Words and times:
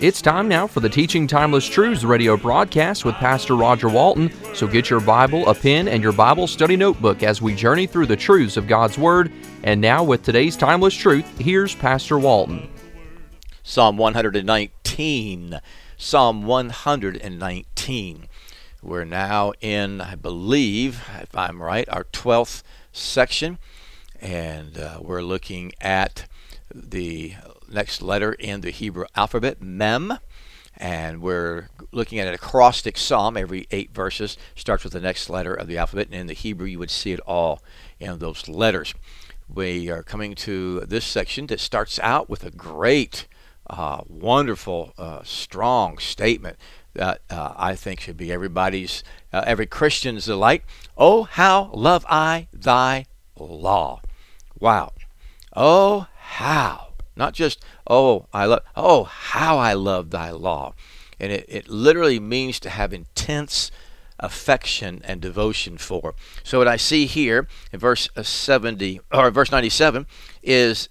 It's 0.00 0.22
time 0.22 0.48
now 0.48 0.66
for 0.66 0.80
the 0.80 0.88
Teaching 0.88 1.26
Timeless 1.26 1.68
Truths 1.68 2.04
radio 2.04 2.34
broadcast 2.34 3.04
with 3.04 3.14
Pastor 3.16 3.54
Roger 3.54 3.90
Walton. 3.90 4.32
So 4.54 4.66
get 4.66 4.88
your 4.88 5.00
Bible, 5.00 5.46
a 5.46 5.54
pen, 5.54 5.88
and 5.88 6.02
your 6.02 6.12
Bible 6.12 6.46
study 6.46 6.74
notebook 6.74 7.22
as 7.22 7.42
we 7.42 7.54
journey 7.54 7.86
through 7.86 8.06
the 8.06 8.16
truths 8.16 8.56
of 8.56 8.66
God's 8.66 8.96
Word. 8.96 9.30
And 9.62 9.78
now, 9.78 10.02
with 10.02 10.22
today's 10.22 10.56
Timeless 10.56 10.94
Truth, 10.94 11.38
here's 11.38 11.74
Pastor 11.74 12.18
Walton. 12.18 12.70
Psalm 13.62 13.98
119. 13.98 15.60
Psalm 15.98 16.46
119. 16.46 18.28
We're 18.82 19.04
now 19.04 19.52
in, 19.60 20.00
I 20.00 20.14
believe, 20.14 21.06
if 21.20 21.36
I'm 21.36 21.62
right, 21.62 21.86
our 21.90 22.04
12th 22.04 22.62
section, 22.90 23.58
and 24.18 24.78
uh, 24.78 24.98
we're 25.02 25.20
looking 25.20 25.72
at 25.78 26.26
the 26.74 27.34
next 27.70 28.02
letter 28.02 28.32
in 28.32 28.60
the 28.60 28.70
Hebrew 28.70 29.04
alphabet, 29.14 29.60
Mem, 29.62 30.18
and 30.76 31.20
we're 31.20 31.68
looking 31.92 32.18
at 32.18 32.28
an 32.28 32.34
acrostic 32.34 32.96
psalm. 32.96 33.36
Every 33.36 33.66
eight 33.70 33.92
verses 33.92 34.36
starts 34.54 34.84
with 34.84 34.92
the 34.92 35.00
next 35.00 35.28
letter 35.28 35.54
of 35.54 35.66
the 35.66 35.78
alphabet, 35.78 36.06
and 36.06 36.14
in 36.14 36.26
the 36.26 36.32
Hebrew, 36.32 36.66
you 36.66 36.78
would 36.78 36.90
see 36.90 37.12
it 37.12 37.20
all 37.20 37.62
in 37.98 38.18
those 38.18 38.48
letters. 38.48 38.94
We 39.52 39.90
are 39.90 40.02
coming 40.02 40.34
to 40.36 40.80
this 40.80 41.04
section 41.04 41.46
that 41.48 41.60
starts 41.60 41.98
out 41.98 42.30
with 42.30 42.44
a 42.44 42.50
great, 42.50 43.26
uh, 43.68 44.02
wonderful, 44.08 44.94
uh, 44.96 45.22
strong 45.24 45.98
statement 45.98 46.56
that 46.94 47.20
uh, 47.30 47.54
I 47.56 47.74
think 47.74 48.00
should 48.00 48.16
be 48.16 48.32
everybody's, 48.32 49.02
uh, 49.32 49.42
every 49.46 49.66
Christian's 49.66 50.26
delight. 50.26 50.62
Oh, 50.96 51.24
how 51.24 51.70
love 51.72 52.06
I 52.08 52.48
thy 52.52 53.06
law. 53.36 54.02
Wow. 54.58 54.92
Oh, 55.54 56.06
how. 56.16 56.89
Not 57.20 57.34
just, 57.34 57.62
oh, 57.86 58.28
I 58.32 58.46
love, 58.46 58.62
oh, 58.74 59.04
how 59.04 59.58
I 59.58 59.74
love 59.74 60.08
thy 60.08 60.30
law. 60.30 60.72
And 61.20 61.30
it, 61.30 61.44
it 61.50 61.68
literally 61.68 62.18
means 62.18 62.58
to 62.60 62.70
have 62.70 62.94
intense 62.94 63.70
affection 64.18 65.02
and 65.04 65.20
devotion 65.20 65.76
for. 65.76 66.14
So 66.42 66.56
what 66.56 66.66
I 66.66 66.78
see 66.78 67.04
here 67.04 67.46
in 67.74 67.78
verse 67.78 68.08
uh, 68.16 68.22
70 68.22 69.02
or 69.12 69.30
verse 69.30 69.52
97 69.52 70.06
is 70.42 70.88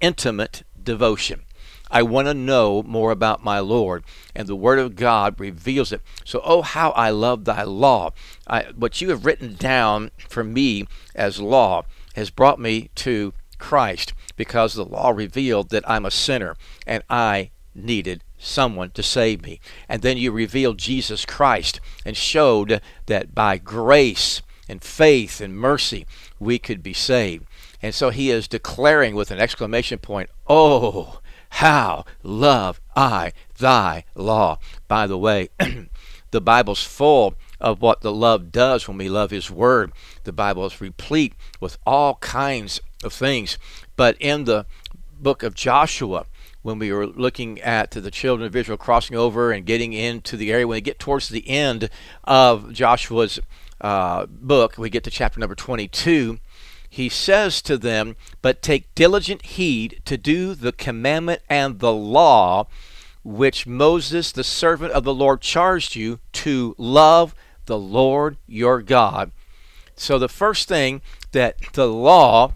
intimate 0.00 0.62
devotion. 0.82 1.42
I 1.90 2.02
want 2.02 2.26
to 2.28 2.32
know 2.34 2.82
more 2.82 3.10
about 3.10 3.44
my 3.44 3.58
Lord, 3.58 4.02
and 4.34 4.48
the 4.48 4.56
Word 4.56 4.78
of 4.78 4.96
God 4.96 5.38
reveals 5.38 5.92
it. 5.92 6.00
So, 6.24 6.40
oh, 6.42 6.62
how 6.62 6.92
I 6.92 7.10
love 7.10 7.44
thy 7.44 7.64
law. 7.64 8.12
I, 8.46 8.62
what 8.74 9.02
you 9.02 9.10
have 9.10 9.26
written 9.26 9.56
down 9.56 10.10
for 10.26 10.42
me 10.42 10.86
as 11.14 11.38
law 11.38 11.82
has 12.14 12.30
brought 12.30 12.58
me 12.58 12.88
to 12.94 13.34
Christ 13.58 14.14
because 14.36 14.74
the 14.74 14.84
law 14.84 15.10
revealed 15.10 15.70
that 15.70 15.88
I'm 15.88 16.06
a 16.06 16.10
sinner 16.10 16.56
and 16.86 17.02
I 17.08 17.50
needed 17.74 18.22
someone 18.38 18.90
to 18.90 19.02
save 19.02 19.42
me. 19.42 19.60
And 19.88 20.02
then 20.02 20.16
you 20.16 20.30
revealed 20.30 20.78
Jesus 20.78 21.24
Christ 21.24 21.80
and 22.04 22.16
showed 22.16 22.80
that 23.06 23.34
by 23.34 23.58
grace 23.58 24.42
and 24.68 24.82
faith 24.82 25.40
and 25.40 25.56
mercy 25.56 26.06
we 26.38 26.58
could 26.58 26.82
be 26.82 26.92
saved. 26.92 27.46
And 27.82 27.94
so 27.94 28.10
he 28.10 28.30
is 28.30 28.48
declaring 28.48 29.14
with 29.14 29.30
an 29.30 29.38
exclamation 29.38 29.98
point, 29.98 30.30
Oh, 30.46 31.20
how 31.50 32.04
love 32.22 32.80
I 32.94 33.32
thy 33.58 34.04
law. 34.14 34.58
By 34.88 35.06
the 35.06 35.18
way, 35.18 35.48
the 36.30 36.40
Bible's 36.40 36.82
full 36.82 37.34
of 37.60 37.80
what 37.80 38.00
the 38.00 38.12
love 38.12 38.52
does 38.52 38.86
when 38.86 38.98
we 38.98 39.08
love 39.08 39.30
his 39.30 39.50
word. 39.50 39.92
The 40.24 40.32
Bible 40.32 40.66
is 40.66 40.80
replete 40.80 41.34
with 41.60 41.78
all 41.86 42.16
kinds 42.16 42.80
of 43.02 43.12
things. 43.12 43.58
But 43.96 44.16
in 44.20 44.44
the 44.44 44.66
book 45.18 45.42
of 45.42 45.54
Joshua, 45.54 46.26
when 46.62 46.78
we 46.78 46.92
were 46.92 47.06
looking 47.06 47.60
at 47.60 47.92
the 47.92 48.10
children 48.10 48.46
of 48.46 48.56
Israel 48.56 48.78
crossing 48.78 49.16
over 49.16 49.52
and 49.52 49.64
getting 49.64 49.92
into 49.92 50.36
the 50.36 50.52
area, 50.52 50.66
when 50.66 50.76
they 50.76 50.80
get 50.80 50.98
towards 50.98 51.28
the 51.28 51.48
end 51.48 51.88
of 52.24 52.72
Joshua's 52.72 53.40
uh, 53.80 54.26
book, 54.26 54.76
we 54.76 54.90
get 54.90 55.04
to 55.04 55.10
chapter 55.10 55.38
number 55.38 55.54
22 55.54 56.38
he 56.96 57.10
says 57.10 57.60
to 57.62 57.76
them, 57.76 58.16
But 58.40 58.62
take 58.62 58.94
diligent 58.94 59.44
heed 59.44 60.00
to 60.06 60.16
do 60.16 60.54
the 60.54 60.72
commandment 60.72 61.42
and 61.48 61.78
the 61.78 61.92
law 61.92 62.68
which 63.22 63.66
Moses, 63.66 64.32
the 64.32 64.44
servant 64.44 64.92
of 64.92 65.04
the 65.04 65.12
Lord, 65.12 65.42
charged 65.42 65.94
you 65.94 66.20
to 66.32 66.74
love 66.78 67.34
the 67.66 67.78
Lord 67.78 68.36
your 68.46 68.82
God. 68.82 69.32
So, 69.96 70.18
the 70.18 70.28
first 70.28 70.68
thing 70.68 71.00
that 71.32 71.56
the 71.72 71.86
law 71.86 72.52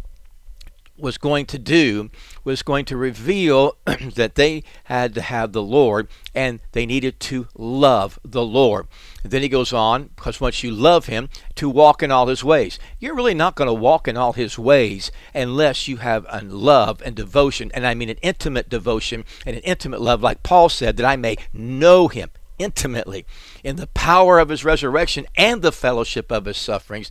was 1.01 1.19
going 1.19 1.47
to 1.47 1.59
do 1.59 2.11
was 2.45 2.63
going 2.63 2.85
to 2.87 2.97
reveal 2.97 3.77
that 4.15 4.35
they 4.35 4.63
had 4.85 5.15
to 5.15 5.21
have 5.21 5.53
the 5.53 5.63
Lord 5.63 6.09
and 6.35 6.61
they 6.73 6.87
needed 6.87 7.19
to 7.21 7.49
love 7.57 8.19
the 8.25 8.45
Lord. 8.45 8.87
And 9.23 9.33
then 9.33 9.43
he 9.43 9.49
goes 9.49 9.73
on, 9.73 10.11
because 10.17 10.41
once 10.41 10.63
you 10.63 10.71
love 10.71 11.07
him, 11.07 11.29
to 11.57 11.69
walk 11.69 12.03
in 12.03 12.11
all 12.11 12.27
his 12.27 12.45
ways. 12.45 12.79
You're 12.99 13.15
really 13.15 13.35
not 13.35 13.55
going 13.55 13.67
to 13.67 13.75
walk 13.75 14.09
in 14.09 14.17
all 14.17 14.33
his 14.33 14.59
ways 14.59 15.11
unless 15.35 15.89
you 15.89 15.99
have 15.99 16.27
a 16.29 16.43
love 16.43 17.03
and 17.05 17.15
devotion, 17.15 17.71
and 17.75 17.87
I 17.87 17.95
mean 17.95 18.09
an 18.09 18.19
intimate 18.23 18.69
devotion 18.69 19.25
and 19.45 19.57
an 19.57 19.63
intimate 19.63 20.01
love, 20.01 20.23
like 20.23 20.43
Paul 20.43 20.69
said, 20.69 20.97
that 20.97 21.07
I 21.07 21.17
may 21.17 21.37
know 21.53 22.09
him 22.09 22.31
intimately 22.61 23.27
in 23.65 23.77
the 23.77 23.87
power 23.89 24.39
of 24.39 24.51
his 24.51 24.65
resurrection 24.65 25.27
and 25.37 25.63
the 25.63 25.73
fellowship 25.73 26.31
of 26.31 26.45
his 26.45 26.57
sufferings, 26.57 27.11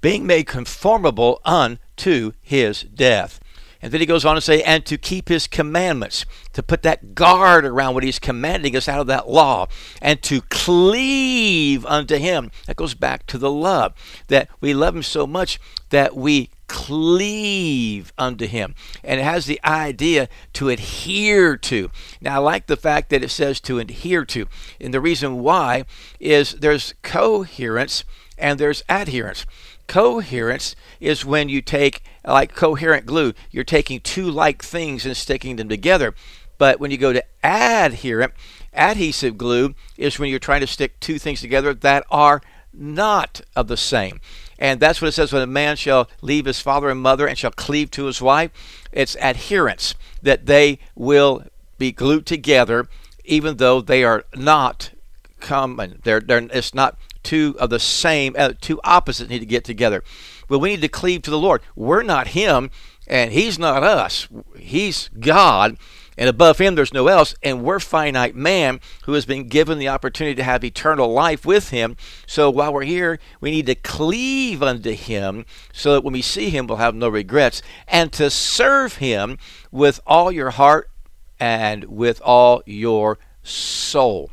being 0.00 0.26
made 0.26 0.46
conformable 0.46 1.40
unto 1.44 2.32
his 2.40 2.82
death. 2.82 3.40
And 3.82 3.92
then 3.92 4.00
he 4.00 4.06
goes 4.06 4.26
on 4.26 4.34
to 4.34 4.42
say, 4.42 4.62
and 4.62 4.84
to 4.84 4.98
keep 4.98 5.28
his 5.28 5.46
commandments, 5.46 6.26
to 6.52 6.62
put 6.62 6.82
that 6.82 7.14
guard 7.14 7.64
around 7.64 7.94
what 7.94 8.02
he's 8.02 8.18
commanding 8.18 8.76
us 8.76 8.88
out 8.88 9.00
of 9.00 9.06
that 9.06 9.28
law, 9.28 9.68
and 10.02 10.20
to 10.22 10.42
cleave 10.42 11.86
unto 11.86 12.16
him. 12.16 12.50
That 12.66 12.76
goes 12.76 12.94
back 12.94 13.26
to 13.28 13.38
the 13.38 13.50
love, 13.50 13.94
that 14.28 14.50
we 14.60 14.74
love 14.74 14.94
him 14.94 15.02
so 15.02 15.26
much 15.26 15.58
that 15.88 16.14
we 16.14 16.50
cleave 16.70 18.12
unto 18.16 18.46
him. 18.46 18.76
And 19.02 19.18
it 19.18 19.24
has 19.24 19.46
the 19.46 19.60
idea 19.64 20.28
to 20.52 20.68
adhere 20.68 21.56
to. 21.56 21.90
Now, 22.20 22.36
I 22.36 22.38
like 22.38 22.68
the 22.68 22.76
fact 22.76 23.10
that 23.10 23.24
it 23.24 23.30
says 23.30 23.58
to 23.62 23.80
adhere 23.80 24.24
to. 24.26 24.46
And 24.80 24.94
the 24.94 25.00
reason 25.00 25.40
why 25.40 25.84
is 26.20 26.52
there's 26.52 26.94
coherence 27.02 28.04
and 28.38 28.60
there's 28.60 28.84
adherence. 28.88 29.46
Coherence 29.88 30.76
is 31.00 31.24
when 31.24 31.48
you 31.48 31.60
take, 31.60 32.04
like 32.24 32.54
coherent 32.54 33.04
glue, 33.04 33.32
you're 33.50 33.64
taking 33.64 33.98
two 33.98 34.30
like 34.30 34.62
things 34.62 35.04
and 35.04 35.16
sticking 35.16 35.56
them 35.56 35.68
together. 35.68 36.14
But 36.56 36.78
when 36.78 36.92
you 36.92 36.98
go 36.98 37.12
to 37.12 37.24
adherent, 37.42 38.32
adhesive 38.72 39.36
glue 39.36 39.74
is 39.96 40.20
when 40.20 40.30
you're 40.30 40.38
trying 40.38 40.60
to 40.60 40.68
stick 40.68 41.00
two 41.00 41.18
things 41.18 41.40
together 41.40 41.74
that 41.74 42.06
are 42.12 42.40
not 42.72 43.40
of 43.56 43.66
the 43.66 43.76
same. 43.76 44.20
And 44.60 44.78
that's 44.78 45.00
what 45.00 45.08
it 45.08 45.12
says 45.12 45.32
when 45.32 45.42
a 45.42 45.46
man 45.46 45.76
shall 45.76 46.08
leave 46.20 46.44
his 46.44 46.60
father 46.60 46.90
and 46.90 47.00
mother 47.00 47.26
and 47.26 47.36
shall 47.36 47.50
cleave 47.50 47.90
to 47.92 48.04
his 48.04 48.20
wife. 48.20 48.50
It's 48.92 49.16
adherence, 49.20 49.94
that 50.22 50.46
they 50.46 50.78
will 50.94 51.44
be 51.78 51.90
glued 51.90 52.26
together 52.26 52.86
even 53.24 53.56
though 53.56 53.80
they 53.80 54.04
are 54.04 54.24
not 54.34 54.90
common. 55.40 56.00
They're, 56.04 56.20
they're, 56.20 56.46
it's 56.52 56.74
not 56.74 56.98
two 57.22 57.56
of 57.58 57.70
the 57.70 57.80
same, 57.80 58.34
uh, 58.36 58.52
two 58.60 58.80
opposites 58.84 59.30
need 59.30 59.38
to 59.38 59.46
get 59.46 59.64
together. 59.64 60.04
But 60.48 60.58
we 60.58 60.70
need 60.70 60.82
to 60.82 60.88
cleave 60.88 61.22
to 61.22 61.30
the 61.30 61.38
Lord. 61.38 61.62
We're 61.76 62.02
not 62.02 62.28
Him, 62.28 62.70
and 63.06 63.32
He's 63.32 63.58
not 63.58 63.82
us. 63.82 64.28
He's 64.58 65.08
God, 65.18 65.78
and 66.20 66.28
above 66.28 66.58
Him 66.58 66.74
there's 66.74 66.92
no 66.92 67.08
else. 67.08 67.34
And 67.42 67.64
we're 67.64 67.80
finite 67.80 68.36
man 68.36 68.80
who 69.04 69.14
has 69.14 69.24
been 69.24 69.48
given 69.48 69.78
the 69.78 69.88
opportunity 69.88 70.34
to 70.36 70.44
have 70.44 70.62
eternal 70.62 71.10
life 71.10 71.46
with 71.46 71.70
Him. 71.70 71.96
So 72.26 72.50
while 72.50 72.74
we're 72.74 72.84
here, 72.84 73.18
we 73.40 73.50
need 73.50 73.66
to 73.66 73.74
cleave 73.74 74.62
unto 74.62 74.92
Him 74.92 75.46
so 75.72 75.94
that 75.94 76.04
when 76.04 76.12
we 76.12 76.20
see 76.20 76.50
Him, 76.50 76.66
we'll 76.66 76.76
have 76.76 76.94
no 76.94 77.08
regrets, 77.08 77.62
and 77.88 78.12
to 78.12 78.28
serve 78.28 78.96
Him 78.96 79.38
with 79.72 79.98
all 80.06 80.30
your 80.30 80.50
heart 80.50 80.90
and 81.40 81.84
with 81.84 82.20
all 82.20 82.62
your 82.66 83.18
soul. 83.42 84.30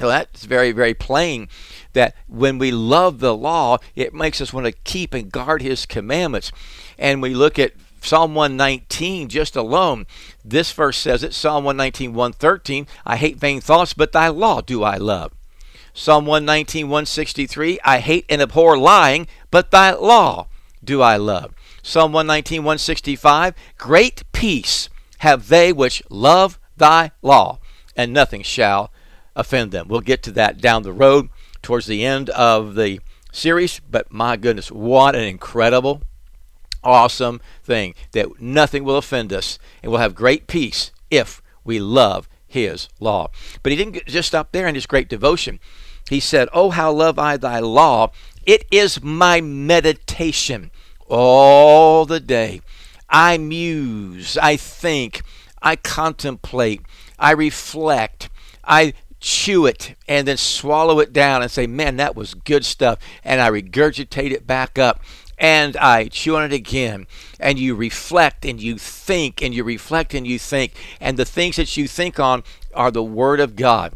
So 0.00 0.06
that's 0.06 0.44
very, 0.44 0.70
very 0.70 0.94
plain 0.94 1.48
that 1.94 2.14
when 2.28 2.58
we 2.58 2.70
love 2.70 3.18
the 3.18 3.36
law, 3.36 3.78
it 3.96 4.14
makes 4.14 4.40
us 4.40 4.52
want 4.52 4.66
to 4.66 4.72
keep 4.72 5.12
and 5.12 5.32
guard 5.32 5.62
His 5.62 5.84
commandments. 5.84 6.52
And 6.96 7.20
we 7.20 7.34
look 7.34 7.58
at 7.58 7.72
Psalm 8.00 8.34
119 8.34 9.28
just 9.28 9.56
alone. 9.56 10.06
This 10.44 10.72
verse 10.72 10.96
says 10.98 11.22
it 11.22 11.34
Psalm 11.34 11.64
119, 11.64 12.14
113 12.14 12.86
I 13.04 13.16
hate 13.16 13.36
vain 13.36 13.60
thoughts, 13.60 13.94
but 13.94 14.12
thy 14.12 14.28
law 14.28 14.60
do 14.60 14.82
I 14.82 14.96
love. 14.96 15.32
Psalm 15.94 16.26
119, 16.26 16.86
163 16.86 17.80
I 17.84 17.98
hate 17.98 18.24
and 18.28 18.40
abhor 18.40 18.78
lying, 18.78 19.26
but 19.50 19.70
thy 19.70 19.92
law 19.92 20.46
do 20.82 21.02
I 21.02 21.16
love. 21.16 21.54
Psalm 21.82 22.12
119, 22.12 22.60
165 22.60 23.54
Great 23.78 24.22
peace 24.32 24.88
have 25.18 25.48
they 25.48 25.72
which 25.72 26.02
love 26.08 26.58
thy 26.76 27.10
law, 27.22 27.58
and 27.96 28.12
nothing 28.12 28.42
shall 28.42 28.92
offend 29.34 29.72
them. 29.72 29.88
We'll 29.88 30.00
get 30.00 30.22
to 30.24 30.32
that 30.32 30.60
down 30.60 30.82
the 30.82 30.92
road 30.92 31.28
towards 31.62 31.86
the 31.86 32.04
end 32.04 32.30
of 32.30 32.74
the 32.74 33.00
series, 33.32 33.80
but 33.80 34.12
my 34.12 34.36
goodness, 34.36 34.70
what 34.70 35.14
an 35.14 35.22
incredible, 35.22 36.02
awesome 36.82 37.40
thing 37.62 37.94
that 38.12 38.40
nothing 38.40 38.84
will 38.84 38.96
offend 38.96 39.32
us, 39.32 39.58
and 39.82 39.90
we'll 39.90 40.00
have 40.00 40.14
great 40.14 40.46
peace 40.46 40.90
if 41.10 41.42
we 41.64 41.78
love 41.78 42.28
his 42.46 42.88
law. 43.00 43.28
But 43.62 43.72
he 43.72 43.76
didn't 43.76 44.06
just 44.06 44.28
stop 44.28 44.52
there 44.52 44.66
in 44.66 44.74
his 44.74 44.86
great 44.86 45.08
devotion. 45.08 45.60
He 46.08 46.20
said, 46.20 46.48
Oh, 46.52 46.70
how 46.70 46.90
love 46.92 47.18
I 47.18 47.36
thy 47.36 47.60
law! 47.60 48.12
It 48.46 48.64
is 48.70 49.02
my 49.02 49.40
meditation 49.40 50.70
all 51.06 52.06
the 52.06 52.20
day. 52.20 52.62
I 53.10 53.38
muse, 53.38 54.36
I 54.38 54.56
think, 54.56 55.22
I 55.62 55.76
contemplate, 55.76 56.82
I 57.18 57.32
reflect, 57.32 58.30
I 58.64 58.94
chew 59.20 59.66
it 59.66 59.94
and 60.06 60.28
then 60.28 60.36
swallow 60.36 61.00
it 61.00 61.12
down 61.12 61.42
and 61.42 61.50
say, 61.50 61.66
man, 61.66 61.96
that 61.96 62.14
was 62.14 62.34
good 62.34 62.64
stuff. 62.64 62.98
And 63.24 63.40
I 63.40 63.50
regurgitate 63.50 64.30
it 64.30 64.46
back 64.46 64.78
up 64.78 65.02
and 65.38 65.76
I 65.76 66.08
chew 66.08 66.36
on 66.36 66.44
it 66.44 66.52
again. 66.52 67.06
And 67.38 67.58
you 67.58 67.74
reflect 67.74 68.44
and 68.44 68.60
you 68.60 68.78
think 68.78 69.42
and 69.42 69.54
you 69.54 69.64
reflect 69.64 70.14
and 70.14 70.26
you 70.26 70.38
think. 70.38 70.74
And 71.00 71.16
the 71.16 71.24
things 71.24 71.56
that 71.56 71.76
you 71.76 71.86
think 71.86 72.18
on 72.18 72.42
are 72.74 72.90
the 72.90 73.04
Word 73.04 73.40
of 73.40 73.56
God. 73.56 73.94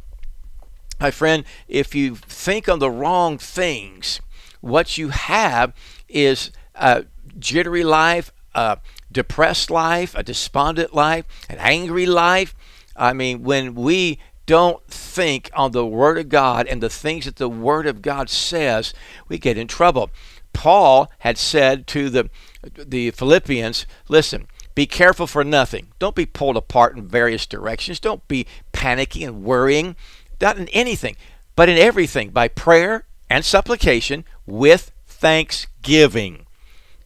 My 1.00 1.11
friend, 1.11 1.44
if 1.67 1.94
you 1.94 2.15
think 2.15 2.69
on 2.69 2.79
the 2.79 2.91
wrong 2.91 3.37
things, 3.39 4.21
what 4.61 4.97
you 4.97 5.09
have 5.09 5.75
is 6.09 6.53
a 6.77 7.06
jittery 7.39 7.83
life, 7.83 8.31
a 8.55 8.79
depressed 9.11 9.71
life, 9.71 10.15
a 10.15 10.23
despondent 10.23 10.95
life, 10.95 11.27
an 11.50 11.59
angry 11.59 12.06
life. 12.06 12.55
I 12.95 13.12
mean, 13.12 13.43
when 13.43 13.75
we 13.75 14.21
don't 14.47 14.85
think 14.87 15.50
on 15.55 15.73
the 15.73 15.87
Word 15.87 16.19
of 16.19 16.29
God 16.29 16.67
and 16.67 16.83
the 16.83 16.91
things 16.91 17.25
that 17.25 17.37
the 17.37 17.49
Word 17.49 17.87
of 17.87 18.03
God 18.03 18.31
says, 18.31 18.95
we 19.29 19.38
get 19.38 19.59
in 19.59 19.67
trouble. 19.67 20.11
Paul 20.52 21.10
had 21.20 21.38
said 21.38 21.87
to 21.88 22.10
the, 22.10 22.31
the 22.76 23.10
Philippians, 23.10 23.87
listen, 24.08 24.46
be 24.75 24.87
careful 24.87 25.26
for 25.26 25.44
nothing. 25.44 25.88
Don't 25.99 26.14
be 26.14 26.26
pulled 26.26 26.56
apart 26.56 26.96
in 26.96 27.06
various 27.06 27.46
directions. 27.46 28.00
Don't 28.00 28.26
be 28.28 28.46
panicking 28.72 29.26
and 29.26 29.44
worrying. 29.44 29.96
Not 30.40 30.58
in 30.58 30.69
anything, 30.69 31.16
but 31.56 31.69
in 31.69 31.78
everything 31.78 32.31
by 32.31 32.49
prayer 32.49 33.04
and 33.28 33.44
supplication 33.44 34.25
with 34.46 34.93
thanksgiving. 35.06 36.46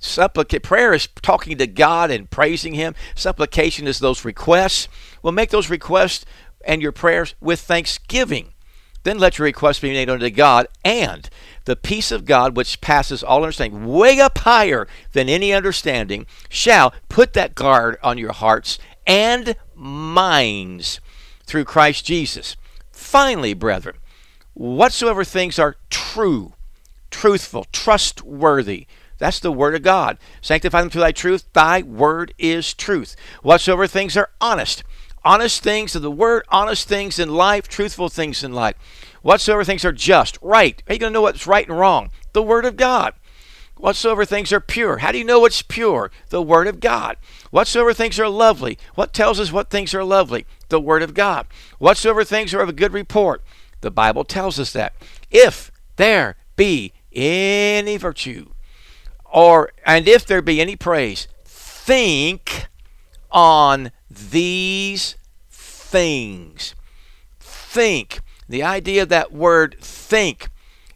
Supplica- 0.01 0.63
prayer 0.63 0.93
is 0.93 1.09
talking 1.23 1.59
to 1.59 1.67
God 1.67 2.11
and 2.11 2.31
praising 2.31 2.75
Him. 2.75 2.95
Supplication 3.15 3.87
is 3.87 3.99
those 3.99 4.25
requests. 4.25 4.89
Well, 5.23 5.33
make 5.33 5.51
those 5.51 5.71
requests 5.71 6.25
and 6.65 6.81
your 6.81 6.93
prayers 6.93 7.35
with 7.41 7.61
thanksgiving. 7.61 8.53
Then 9.07 9.19
let 9.19 9.39
your 9.39 9.45
requests 9.45 9.79
be 9.79 9.93
made 9.93 10.11
unto 10.11 10.29
God, 10.31 10.67
and 10.85 11.31
the 11.65 11.77
peace 11.77 12.11
of 12.11 12.25
God, 12.25 12.57
which 12.57 12.81
passes 12.81 13.23
all 13.23 13.45
understanding, 13.45 13.87
way 13.87 14.19
up 14.19 14.39
higher 14.39 14.89
than 15.13 15.29
any 15.29 15.53
understanding, 15.53 16.27
shall 16.49 16.93
put 17.09 17.33
that 17.35 17.55
guard 17.55 17.99
on 18.03 18.19
your 18.19 18.33
hearts 18.33 18.81
and 19.07 19.55
minds 19.77 21.01
through 21.45 21.67
Christ 21.67 22.05
Jesus. 22.05 22.57
Finally, 22.91 23.55
brethren, 23.55 23.95
whatsoever 24.55 25.23
things 25.23 25.57
are 25.57 25.77
true, 25.89 26.55
truthful, 27.09 27.65
trustworthy, 27.71 28.89
that's 29.19 29.39
the 29.39 29.53
word 29.53 29.77
of 29.77 29.83
God. 29.83 30.19
Sanctify 30.41 30.81
them 30.81 30.91
through 30.91 31.03
thy 31.03 31.13
truth. 31.13 31.47
Thy 31.53 31.81
word 31.81 32.35
is 32.39 32.75
truth. 32.75 33.15
Whatsoever 33.43 33.87
things 33.87 34.17
are 34.17 34.31
honest, 34.41 34.83
honest 35.27 35.61
things 35.61 35.97
of 35.97 36.03
the 36.03 36.11
word, 36.11 36.45
honest 36.49 36.87
things 36.87 37.19
in 37.19 37.35
life, 37.35 37.67
truthful 37.67 38.09
things 38.09 38.45
in 38.45 38.53
life. 38.53 38.77
Whatsoever 39.23 39.65
things 39.65 39.85
are 39.85 39.93
just, 39.93 40.39
right. 40.41 40.81
How 40.87 40.93
are 40.93 40.95
you 40.95 41.01
going 41.01 41.13
to 41.13 41.15
know 41.15 41.23
what's 41.23 41.49
right 41.49 41.69
and 41.69 41.77
wrong? 41.77 42.11
The 42.33 42.43
word 42.43 42.65
of 42.65 42.77
God. 42.77 43.13
Whatsoever 43.77 44.25
things 44.25 44.53
are 44.53 44.61
pure. 44.61 44.99
How 44.99 45.11
do 45.13 45.19
you 45.19 45.25
know 45.25 45.41
what's 45.41 45.61
pure? 45.61 46.11
The 46.31 46.41
Word 46.41 46.67
of 46.67 46.81
God. 46.81 47.19
Whatsoever 47.51 47.93
things 47.93 48.19
are 48.19 48.29
lovely. 48.29 48.79
What 48.95 49.13
tells 49.13 49.39
us 49.39 49.53
what 49.53 49.69
things 49.69 49.93
are 49.93 50.03
lovely? 50.03 50.47
The 50.71 50.81
Word 50.81 51.03
of 51.03 51.13
God. 51.13 51.47
Whatsoever 51.79 52.25
things 52.25 52.55
are 52.55 52.61
of 52.61 52.71
a 52.71 52.73
good 52.73 52.95
report. 52.95 53.43
The 53.83 53.91
Bible 53.91 54.25
tells 54.25 54.59
us 54.59 54.73
that. 54.73 54.95
If 55.31 55.71
there 55.97 56.37
be 56.57 56.95
any 57.13 57.99
virtue, 57.99 58.47
or 59.31 59.73
and 59.85 60.09
if 60.09 60.25
there 60.25 60.41
be 60.41 60.63
any 60.63 60.77
praise, 60.77 61.29
think 61.45 62.69
on 63.31 63.91
these 64.11 65.17
things. 65.51 66.75
Think. 67.41 68.21
The 68.49 68.63
idea 68.63 69.03
of 69.03 69.09
that 69.09 69.33
word 69.33 69.77
think 69.81 70.49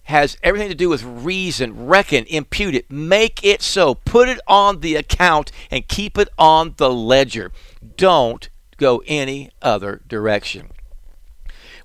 has 0.05 0.37
everything 0.43 0.69
to 0.69 0.75
do 0.75 0.89
with 0.89 1.05
reason, 1.05 1.87
reckon, 1.87 2.25
impute 2.27 2.75
it, 2.75 2.91
make 2.91 3.45
it 3.45 3.63
so, 3.63 3.95
put 3.95 4.29
it 4.29 4.41
on 4.47 4.81
the 4.81 4.97
account, 4.97 5.53
and 5.71 5.87
keep 5.87 6.19
it 6.19 6.29
on 6.37 6.75
the 6.79 6.91
ledger. 6.91 7.53
Don't 7.97 8.49
go 8.77 9.03
any 9.07 9.51
other 9.63 10.01
direction. 10.09 10.71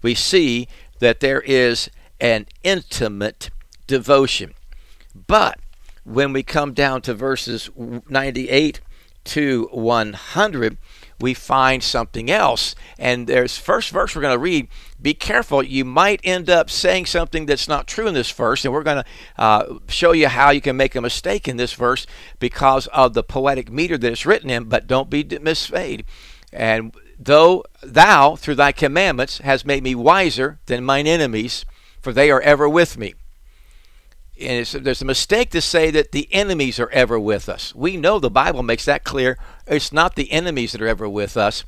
We 0.01 0.16
see 0.16 0.68
that 1.00 1.19
there 1.19 1.42
is 1.42 1.89
an 2.19 2.48
intimate 2.63 3.50
devotion. 3.86 4.54
But 5.27 5.60
when 6.04 6.33
we 6.33 6.42
come 6.44 6.74
down 6.74 7.01
to 7.04 7.13
verses 7.13 7.69
98 7.75 8.81
to 9.25 9.69
100, 9.72 10.77
we 11.19 11.33
find 11.33 11.83
something 11.83 12.29
else. 12.29 12.75
And 12.97 13.27
there's 13.27 13.57
first 13.57 13.91
verse 13.91 14.15
we're 14.15 14.21
going 14.21 14.36
to 14.36 14.39
read. 14.39 14.67
Be 15.01 15.13
careful, 15.13 15.62
you 15.63 15.86
might 15.86 16.22
end 16.24 16.50
up 16.50 16.69
saying 16.69 17.05
something 17.05 17.45
that's 17.45 17.67
not 17.67 17.88
true 17.88 18.07
in 18.07 18.13
this 18.13 18.31
verse, 18.31 18.65
and 18.65 18.74
we're 18.74 18.84
going 18.84 19.03
to 19.03 19.41
uh, 19.41 19.79
show 19.88 20.13
you 20.13 20.27
how 20.27 20.50
you 20.50 20.62
can 20.62 20.77
make 20.77 20.95
a 20.95 21.01
mistake 21.01 21.48
in 21.48 21.57
this 21.57 21.74
verse 21.74 22.07
because 22.39 22.88
of 22.88 23.13
the 23.13 23.24
poetic 23.24 23.72
meter 23.72 23.98
that 23.98 24.12
it's 24.12 24.25
written 24.25 24.50
in. 24.50 24.65
But 24.65 24.88
don't 24.88 25.10
be 25.10 25.24
misfade. 25.24 26.05
And 26.51 26.95
though 27.19 27.63
thou 27.84 28.36
through 28.36 28.55
thy 28.55 28.72
commandments 28.72 29.39
has 29.39 29.65
made 29.65 29.84
me 29.84 29.95
wiser 29.95 30.60
than 30.65 30.84
mine 30.84 31.07
enemies, 31.07 31.65
for 32.01 32.13
they 32.13 32.31
are 32.31 32.41
ever 32.41 32.67
with 32.67 32.98
me 32.98 33.13
and 34.39 34.65
there's 34.65 35.01
a 35.01 35.06
mistake 35.06 35.51
to 35.51 35.62
say 35.62 35.92
that 35.92 36.12
the 36.12 36.27
enemies 36.32 36.80
are 36.80 36.89
ever 36.89 37.20
with 37.20 37.48
us. 37.48 37.74
We 37.74 37.96
know 37.96 38.20
the 38.20 38.30
Bible 38.30 38.63
makes 38.63 38.86
that 38.86 39.04
clear. 39.04 39.38
It's 39.65 39.94
not 39.94 40.15
the 40.15 40.32
enemies 40.32 40.74
that 40.74 40.82
are 40.82 40.88
ever 40.88 41.08
with 41.08 41.38
us, 41.38 41.63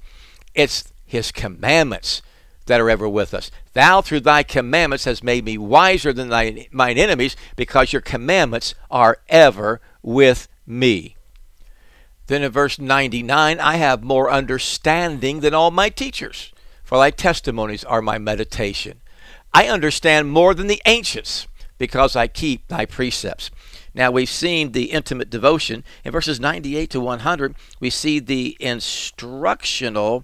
it's 0.53 0.91
His 1.05 1.31
commandments 1.31 2.21
that 2.65 2.81
are 2.81 2.89
ever 2.89 3.07
with 3.07 3.33
us. 3.33 3.49
Thou 3.73 4.01
through 4.01 4.19
thy 4.21 4.43
commandments 4.43 5.05
has 5.05 5.23
made 5.23 5.45
me 5.45 5.57
wiser 5.57 6.11
than 6.11 6.29
thy, 6.29 6.67
mine 6.71 6.97
enemies, 6.97 7.37
because 7.55 7.93
your 7.93 8.01
commandments 8.01 8.75
are 8.91 9.19
ever 9.29 9.79
with 10.01 10.49
me. 10.65 11.15
Then 12.27 12.43
in 12.43 12.51
verse 12.51 12.77
99, 12.77 13.59
I 13.61 13.77
have 13.77 14.03
more 14.03 14.29
understanding 14.29 15.39
than 15.39 15.53
all 15.53 15.71
my 15.71 15.87
teachers, 15.87 16.51
for 16.83 16.97
thy 16.97 17.11
testimonies 17.11 17.85
are 17.85 18.01
my 18.01 18.17
meditation. 18.17 18.99
I 19.53 19.67
understand 19.67 20.29
more 20.29 20.53
than 20.53 20.67
the 20.67 20.81
ancients 20.85 21.47
because 21.77 22.15
I 22.15 22.27
keep 22.27 22.67
thy 22.67 22.85
precepts. 22.85 23.51
Now 23.93 24.11
we've 24.11 24.29
seen 24.29 24.71
the 24.71 24.91
intimate 24.91 25.29
devotion. 25.29 25.83
In 26.03 26.11
verses 26.11 26.39
98 26.39 26.89
to 26.91 27.01
100, 27.01 27.55
we 27.79 27.89
see 27.89 28.19
the 28.19 28.55
instructional 28.59 30.23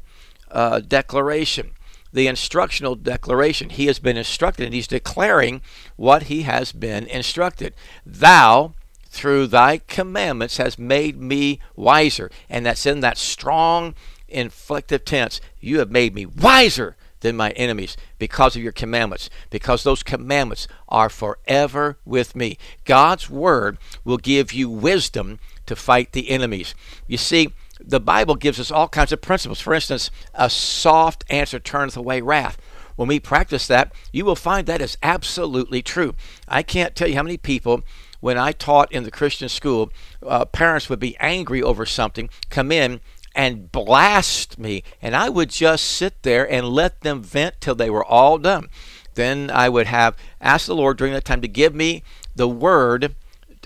uh, 0.52 0.80
declaration. 0.80 1.72
The 2.12 2.28
instructional 2.28 2.96
declaration. 2.96 3.70
He 3.70 3.88
has 3.88 3.98
been 3.98 4.18
instructed 4.18 4.66
and 4.66 4.74
he's 4.74 4.88
declaring 4.88 5.62
what 5.96 6.24
he 6.24 6.44
has 6.44 6.72
been 6.72 7.08
instructed. 7.08 7.74
Thou, 8.06 8.74
through 9.08 9.48
thy 9.48 9.80
commandments, 9.80 10.58
has 10.58 10.78
made 10.78 11.20
me 11.20 11.60
wiser. 11.76 12.30
And 12.50 12.66
that's 12.66 12.86
in 12.86 13.00
that 13.00 13.18
strong 13.18 13.96
inflective 14.32 15.06
tense. 15.06 15.42
You 15.60 15.80
have 15.80 15.90
made 15.90 16.14
me 16.14 16.28
wiser 16.28 16.96
than 17.24 17.36
my 17.36 17.50
enemies 17.52 17.98
because 18.20 18.56
of 18.56 18.62
your 18.62 18.72
commandments, 18.72 19.30
because 19.50 19.84
those 19.84 20.04
commandments 20.04 20.68
are 20.88 21.10
forever 21.10 21.98
with 22.06 22.36
me. 22.36 22.58
God's 22.86 23.30
word 23.30 23.80
will 24.04 24.18
give 24.18 24.54
you 24.54 24.70
wisdom 24.70 25.40
to 25.66 25.76
fight 25.76 26.12
the 26.12 26.30
enemies. 26.30 26.76
You 27.08 27.18
see, 27.18 27.52
the 27.80 28.00
Bible 28.00 28.36
gives 28.36 28.60
us 28.60 28.70
all 28.70 28.88
kinds 28.88 29.12
of 29.12 29.22
principles. 29.22 29.60
For 29.60 29.74
instance, 29.74 30.12
a 30.34 30.50
soft 30.50 31.24
answer 31.30 31.60
turneth 31.60 31.98
away 31.98 32.22
wrath. 32.22 32.58
When 32.96 33.08
we 33.08 33.20
practice 33.20 33.66
that, 33.68 33.92
you 34.12 34.24
will 34.24 34.36
find 34.36 34.68
that 34.68 34.82
is 34.82 34.98
absolutely 35.02 35.82
true. 35.82 36.14
I 36.48 36.62
can't 36.62 36.96
tell 36.96 37.08
you 37.08 37.16
how 37.16 37.24
many 37.24 37.38
people, 37.38 37.82
when 38.20 38.38
I 38.38 38.52
taught 38.52 38.92
in 38.92 39.04
the 39.04 39.12
Christian 39.12 39.50
school, 39.50 39.92
uh, 40.22 40.46
parents 40.46 40.90
would 40.90 41.00
be 41.00 41.18
angry 41.20 41.64
over 41.64 41.86
something, 41.86 42.30
come 42.50 42.72
in 42.72 43.02
and 43.36 43.72
blast 43.72 44.60
me, 44.60 44.84
and 45.02 45.16
I 45.16 45.30
would 45.30 45.50
just 45.50 45.86
sit 45.86 46.22
there 46.24 46.50
and 46.50 46.70
let 46.70 47.02
them 47.02 47.24
vent 47.24 47.56
till 47.60 47.76
they 47.76 47.90
were 47.90 48.06
all 48.06 48.38
done. 48.38 48.70
Then 49.16 49.50
I 49.52 49.70
would 49.70 49.88
have 49.88 50.16
asked 50.42 50.68
the 50.68 50.76
Lord 50.76 50.98
during 50.98 51.14
that 51.14 51.26
time 51.26 51.42
to 51.42 51.48
give 51.48 51.74
me 51.74 52.04
the 52.36 52.48
word 52.48 53.16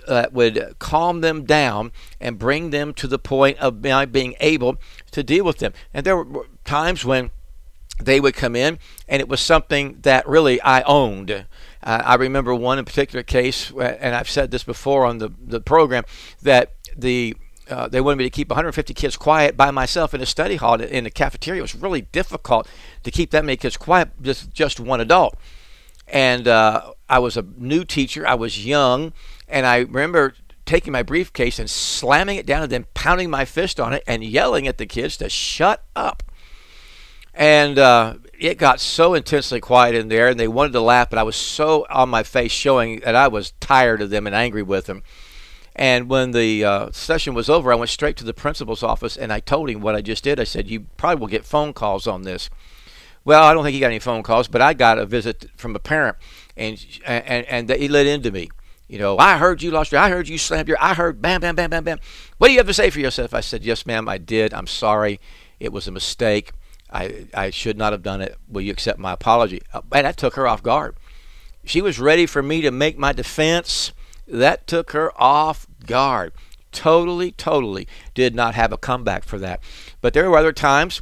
that 0.08 0.34
would 0.34 0.76
calm 0.80 1.22
them 1.22 1.44
down 1.44 1.92
and 2.20 2.40
bring 2.40 2.70
them 2.70 2.94
to 2.94 3.08
the 3.08 3.20
point 3.20 3.58
of 3.60 3.84
my 3.84 4.06
being 4.06 4.36
able 4.40 4.78
to 5.12 5.24
deal 5.24 5.44
with 5.44 5.58
them. 5.58 5.74
And 5.94 6.06
there 6.06 6.18
were 6.18 6.48
times 6.64 7.04
when 7.04 7.30
they 8.02 8.20
would 8.20 8.34
come 8.34 8.56
in 8.56 8.80
and 9.08 9.20
it 9.20 9.28
was 9.28 9.42
something 9.42 9.98
that 10.02 10.28
really 10.28 10.62
I 10.62 10.82
owned. 10.84 11.32
Uh, 11.32 11.44
I 11.84 12.16
remember 12.16 12.56
one 12.56 12.80
in 12.80 12.86
particular 12.86 13.24
case, 13.24 13.72
and 13.72 14.16
I've 14.16 14.30
said 14.30 14.52
this 14.52 14.64
before 14.64 15.06
on 15.06 15.18
the, 15.18 15.30
the 15.40 15.62
program, 15.62 16.04
that 16.42 16.74
the 16.96 17.36
uh, 17.70 17.88
they 17.88 18.02
wanted 18.02 18.18
me 18.18 18.24
to 18.24 18.30
keep 18.30 18.50
150 18.50 18.94
kids 18.94 19.18
quiet 19.18 19.58
by 19.58 19.72
myself 19.72 20.14
in 20.14 20.22
a 20.22 20.26
study 20.26 20.56
hall 20.56 20.82
in 20.82 21.04
the 21.04 21.10
cafeteria. 21.10 21.60
It 21.60 21.62
was 21.64 21.76
really 21.76 22.02
difficult 22.02 22.68
to 23.04 23.12
keep 23.12 23.32
that 23.32 23.46
many 23.46 23.58
kids 23.58 23.78
quiet, 23.78 24.10
just 24.22 24.54
just 24.54 24.80
one 24.80 25.02
adult. 25.02 25.36
And 26.08 26.48
uh, 26.48 26.94
I 27.10 27.20
was 27.20 27.36
a 27.36 27.46
new 27.58 27.84
teacher. 27.84 28.26
I 28.26 28.36
was 28.36 28.66
young, 28.66 29.14
and 29.48 29.66
I 29.66 29.80
remember 29.80 30.34
taking 30.66 30.94
my 30.94 31.04
briefcase 31.04 31.60
and 31.60 31.70
slamming 31.70 32.38
it 32.38 32.46
down 32.46 32.64
and 32.64 32.72
then 32.72 32.86
pounding 32.94 33.30
my 33.30 33.46
fist 33.46 33.80
on 33.80 33.94
it 33.94 34.04
and 34.06 34.24
yelling 34.24 34.68
at 34.68 34.78
the 34.78 34.86
kids 34.86 35.18
to 35.18 35.30
shut 35.30 35.84
up. 35.96 36.24
And 37.34 37.78
uh, 37.78 38.16
it 38.40 38.58
got 38.58 38.80
so 38.80 39.14
intensely 39.14 39.60
quiet 39.60 39.96
in 39.96 40.08
there, 40.08 40.28
and 40.28 40.40
they 40.40 40.48
wanted 40.48 40.74
to 40.74 40.82
laugh, 40.82 41.10
but 41.10 41.20
I 41.20 41.24
was 41.24 41.36
so 41.36 41.86
on 41.90 42.10
my 42.10 42.24
face 42.24 42.52
showing 42.52 43.00
that 43.02 43.16
I 43.16 43.28
was 43.28 43.52
tired 43.60 44.02
of 44.02 44.10
them 44.10 44.28
and 44.28 44.36
angry 44.36 44.64
with 44.64 44.86
them. 44.86 45.04
And 45.78 46.10
when 46.10 46.32
the 46.32 46.66
uh, 46.66 46.92
session 46.92 47.36
was 47.36 47.50
over, 47.50 47.72
I 47.72 47.76
went 47.76 47.92
straight 47.92 48.18
to 48.18 48.26
the 48.26 48.34
principal's 48.34 48.82
office 48.82 49.16
and 49.16 49.32
I 49.32 49.40
told 49.40 49.70
him 49.70 49.80
what 49.80 49.96
I 49.96 50.02
just 50.02 50.24
did. 50.24 50.40
I 50.40 50.44
said, 50.44 50.68
You 50.68 50.88
probably 50.98 51.22
will 51.22 51.28
get 51.28 51.46
phone 51.46 51.72
calls 51.72 52.08
on 52.08 52.24
this. 52.24 52.50
Well, 53.24 53.44
I 53.44 53.54
don't 53.54 53.64
think 53.64 53.74
he 53.76 53.80
got 53.80 53.88
any 53.88 54.00
phone 54.00 54.24
calls, 54.24 54.48
but 54.48 54.62
I 54.62 54.74
got 54.74 54.98
a 54.98 55.06
visit 55.06 55.48
from 55.58 55.76
a 55.76 55.80
parent, 55.80 56.16
and 56.56 56.84
and 57.06 57.46
and 57.46 57.70
he 57.70 57.90
let 57.90 58.08
into 58.08 58.32
me. 58.32 58.50
You 58.88 59.00
know, 59.00 59.18
I 59.18 59.38
heard 59.38 59.62
you 59.62 59.70
lost 59.70 59.92
your, 59.92 60.00
I 60.00 60.10
heard 60.10 60.30
you 60.30 60.38
slammed 60.38 60.70
your, 60.70 60.78
I 60.80 60.94
heard 60.94 61.22
bam, 61.22 61.42
bam, 61.42 61.56
bam, 61.56 61.70
bam, 61.70 61.84
bam. 61.84 62.00
What 62.38 62.48
do 62.48 62.54
you 62.54 62.60
have 62.60 62.68
to 62.68 62.74
say 62.74 62.90
for 62.90 63.02
yourself? 63.02 63.34
I 63.34 63.42
said, 63.42 63.66
yes, 63.66 63.86
ma'am, 63.86 64.08
I 64.08 64.18
did. 64.18 64.54
I'm 64.54 64.66
sorry. 64.66 65.20
It 65.60 65.74
was 65.74 65.90
a 65.90 65.92
mistake. 65.92 66.54
I, 66.90 67.26
I 67.34 67.50
should 67.50 67.78
not 67.78 67.92
have 67.92 68.02
done 68.02 68.22
it. 68.22 68.38
Will 68.48 68.62
you 68.62 68.72
accept 68.72 68.98
my 68.98 69.12
apology? 69.12 69.62
Uh, 69.74 69.82
and 69.92 70.06
that 70.06 70.16
took 70.16 70.36
her 70.36 70.48
off 70.48 70.64
guard. 70.64 70.96
She 71.66 71.82
was 71.82 72.00
ready 72.00 72.26
for 72.26 72.42
me 72.42 72.62
to 72.62 72.72
make 72.72 72.98
my 72.98 73.12
defense. 73.12 73.92
That 74.26 74.68
took 74.68 74.92
her 74.92 75.12
off 75.22 75.67
guard. 75.86 76.34
Totally, 76.72 77.32
totally 77.32 77.88
did 78.14 78.36
not 78.36 78.56
have 78.56 78.72
a 78.72 78.78
comeback 78.78 79.24
for 79.24 79.40
that. 79.40 79.62
But 80.02 80.14
there 80.14 80.30
were 80.30 80.38
other 80.38 80.54
times. 80.54 81.02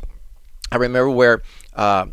I 0.72 0.78
remember 0.78 1.10
where 1.10 1.42
uh, 1.74 2.08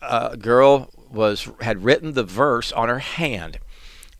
a 0.00 0.36
girl 0.36 0.90
was 1.10 1.48
had 1.60 1.84
written 1.84 2.12
the 2.12 2.22
verse 2.22 2.70
on 2.72 2.88
her 2.88 2.98
hand 2.98 3.58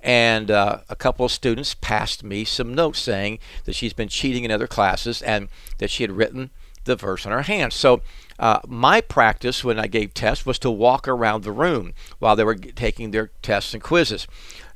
and 0.00 0.50
uh, 0.50 0.78
a 0.88 0.96
couple 0.96 1.26
of 1.26 1.32
students 1.32 1.74
passed 1.74 2.22
me 2.22 2.44
some 2.44 2.74
notes 2.74 2.98
saying 3.00 3.38
that 3.64 3.74
she's 3.74 3.92
been 3.92 4.08
cheating 4.08 4.44
in 4.44 4.50
other 4.50 4.66
classes 4.66 5.22
and 5.22 5.48
that 5.78 5.90
she 5.90 6.02
had 6.02 6.12
written 6.12 6.50
the 6.84 6.96
verse 6.96 7.26
on 7.26 7.32
her 7.32 7.42
hand. 7.42 7.72
So 7.72 8.00
uh, 8.38 8.60
my 8.66 9.00
practice 9.00 9.64
when 9.64 9.78
I 9.78 9.88
gave 9.88 10.14
tests 10.14 10.46
was 10.46 10.58
to 10.60 10.70
walk 10.70 11.08
around 11.08 11.42
the 11.42 11.52
room 11.52 11.92
while 12.18 12.36
they 12.36 12.44
were 12.44 12.54
taking 12.54 13.10
their 13.10 13.30
tests 13.42 13.74
and 13.74 13.82
quizzes. 13.82 14.26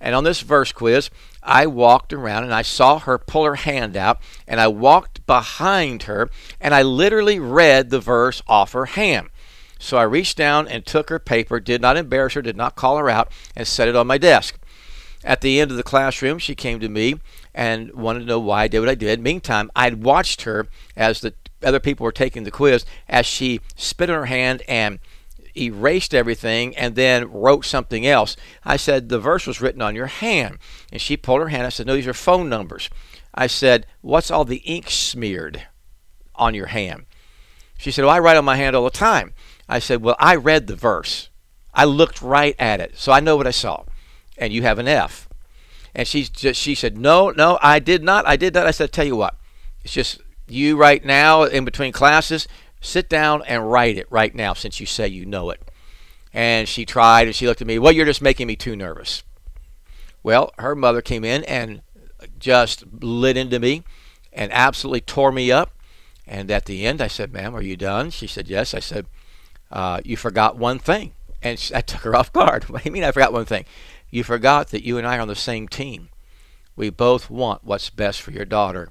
And 0.02 0.16
on 0.16 0.24
this 0.24 0.40
verse 0.40 0.72
quiz, 0.72 1.10
I 1.44 1.66
walked 1.66 2.12
around 2.12 2.42
and 2.42 2.52
I 2.52 2.62
saw 2.62 2.98
her 2.98 3.18
pull 3.18 3.44
her 3.44 3.54
hand 3.54 3.96
out, 3.96 4.20
and 4.48 4.60
I 4.60 4.66
walked 4.66 5.24
behind 5.26 6.02
her 6.02 6.28
and 6.60 6.74
I 6.74 6.82
literally 6.82 7.38
read 7.38 7.90
the 7.90 8.00
verse 8.00 8.42
off 8.48 8.72
her 8.72 8.86
hand. 8.86 9.30
So 9.78 9.96
I 9.96 10.02
reached 10.02 10.36
down 10.36 10.68
and 10.68 10.84
took 10.84 11.08
her 11.08 11.18
paper, 11.18 11.60
did 11.60 11.80
not 11.80 11.96
embarrass 11.96 12.34
her, 12.34 12.42
did 12.42 12.56
not 12.56 12.76
call 12.76 12.98
her 12.98 13.08
out, 13.08 13.32
and 13.56 13.66
set 13.66 13.88
it 13.88 13.96
on 13.96 14.06
my 14.06 14.18
desk. 14.18 14.58
At 15.24 15.40
the 15.40 15.60
end 15.60 15.70
of 15.70 15.76
the 15.76 15.82
classroom, 15.84 16.38
she 16.38 16.54
came 16.56 16.80
to 16.80 16.88
me 16.88 17.20
and 17.54 17.92
wanted 17.92 18.20
to 18.20 18.26
know 18.26 18.40
why 18.40 18.64
I 18.64 18.68
did 18.68 18.80
what 18.80 18.88
I 18.88 18.94
did. 18.96 19.20
Meantime, 19.20 19.70
I'd 19.74 20.02
watched 20.02 20.42
her 20.42 20.68
as 20.96 21.20
the 21.20 21.34
other 21.62 21.80
people 21.80 22.04
were 22.04 22.12
taking 22.12 22.42
the 22.42 22.50
quiz 22.50 22.84
as 23.08 23.24
she 23.24 23.60
spit 23.76 24.10
in 24.10 24.16
her 24.16 24.26
hand 24.26 24.62
and 24.66 24.98
erased 25.56 26.14
everything 26.14 26.76
and 26.76 26.94
then 26.94 27.30
wrote 27.30 27.64
something 27.64 28.06
else. 28.06 28.36
I 28.64 28.76
said, 28.76 29.08
The 29.08 29.18
verse 29.18 29.46
was 29.46 29.60
written 29.60 29.82
on 29.82 29.94
your 29.94 30.06
hand. 30.06 30.58
And 30.90 31.00
she 31.00 31.16
pulled 31.16 31.40
her 31.40 31.48
hand. 31.48 31.66
I 31.66 31.70
said, 31.70 31.86
No, 31.86 31.94
these 31.94 32.06
are 32.06 32.14
phone 32.14 32.48
numbers. 32.48 32.88
I 33.34 33.46
said, 33.46 33.86
What's 34.00 34.30
all 34.30 34.44
the 34.44 34.56
ink 34.58 34.90
smeared 34.90 35.66
on 36.34 36.54
your 36.54 36.66
hand? 36.66 37.06
She 37.78 37.90
said, 37.90 38.04
Well, 38.04 38.14
I 38.14 38.18
write 38.18 38.36
on 38.36 38.44
my 38.44 38.56
hand 38.56 38.76
all 38.76 38.84
the 38.84 38.90
time. 38.90 39.34
I 39.68 39.78
said, 39.78 40.02
Well, 40.02 40.16
I 40.18 40.36
read 40.36 40.66
the 40.66 40.76
verse. 40.76 41.28
I 41.74 41.84
looked 41.84 42.20
right 42.20 42.54
at 42.58 42.80
it, 42.80 42.98
so 42.98 43.12
I 43.12 43.20
know 43.20 43.36
what 43.36 43.46
I 43.46 43.50
saw 43.50 43.84
and 44.42 44.52
you 44.52 44.62
have 44.62 44.78
an 44.78 44.88
F. 44.88 45.28
And 45.94 46.08
she 46.08 46.24
just, 46.24 46.60
she 46.60 46.74
said, 46.74 46.96
no, 46.96 47.30
no, 47.30 47.58
I 47.62 47.78
did 47.78 48.02
not. 48.02 48.26
I 48.26 48.36
did 48.36 48.54
not. 48.54 48.66
I 48.66 48.70
said, 48.70 48.92
tell 48.92 49.06
you 49.06 49.16
what, 49.16 49.36
it's 49.84 49.92
just 49.92 50.20
you 50.48 50.76
right 50.76 51.04
now 51.04 51.44
in 51.44 51.64
between 51.64 51.92
classes, 51.92 52.48
sit 52.82 53.08
down 53.08 53.42
and 53.46 53.70
write 53.70 53.96
it 53.96 54.10
right 54.10 54.34
now 54.34 54.52
since 54.52 54.80
you 54.80 54.86
say 54.86 55.08
you 55.08 55.24
know 55.24 55.50
it. 55.50 55.62
And 56.34 56.68
she 56.68 56.84
tried 56.84 57.26
and 57.26 57.34
she 57.34 57.46
looked 57.46 57.60
at 57.60 57.66
me, 57.66 57.78
well, 57.78 57.92
you're 57.92 58.04
just 58.04 58.20
making 58.20 58.46
me 58.46 58.56
too 58.56 58.76
nervous. 58.76 59.22
Well, 60.22 60.52
her 60.58 60.74
mother 60.74 61.00
came 61.00 61.24
in 61.24 61.44
and 61.44 61.82
just 62.38 62.84
lit 63.00 63.36
into 63.36 63.58
me 63.58 63.84
and 64.32 64.52
absolutely 64.52 65.00
tore 65.00 65.32
me 65.32 65.50
up. 65.50 65.72
And 66.26 66.50
at 66.50 66.66
the 66.66 66.86
end, 66.86 67.00
I 67.00 67.08
said, 67.08 67.32
ma'am, 67.32 67.54
are 67.54 67.62
you 67.62 67.76
done? 67.76 68.10
She 68.10 68.26
said, 68.26 68.48
yes. 68.48 68.74
I 68.74 68.80
said, 68.80 69.06
uh, 69.70 70.00
you 70.04 70.16
forgot 70.16 70.56
one 70.56 70.78
thing. 70.78 71.12
And 71.42 71.70
I 71.74 71.80
took 71.80 72.02
her 72.02 72.16
off 72.16 72.32
guard. 72.32 72.68
What 72.68 72.82
do 72.82 72.88
you 72.88 72.92
mean 72.92 73.04
I 73.04 73.12
forgot 73.12 73.32
one 73.32 73.44
thing? 73.44 73.64
You 74.10 74.24
forgot 74.24 74.68
that 74.68 74.84
you 74.84 74.98
and 74.98 75.06
I 75.06 75.18
are 75.18 75.20
on 75.20 75.28
the 75.28 75.34
same 75.34 75.68
team. 75.68 76.08
We 76.76 76.90
both 76.90 77.30
want 77.30 77.64
what's 77.64 77.90
best 77.90 78.22
for 78.22 78.30
your 78.30 78.44
daughter, 78.44 78.88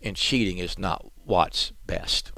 and 0.00 0.16
cheating 0.16 0.58
is 0.58 0.78
not 0.78 1.06
what's 1.24 1.72
best. 1.86 2.32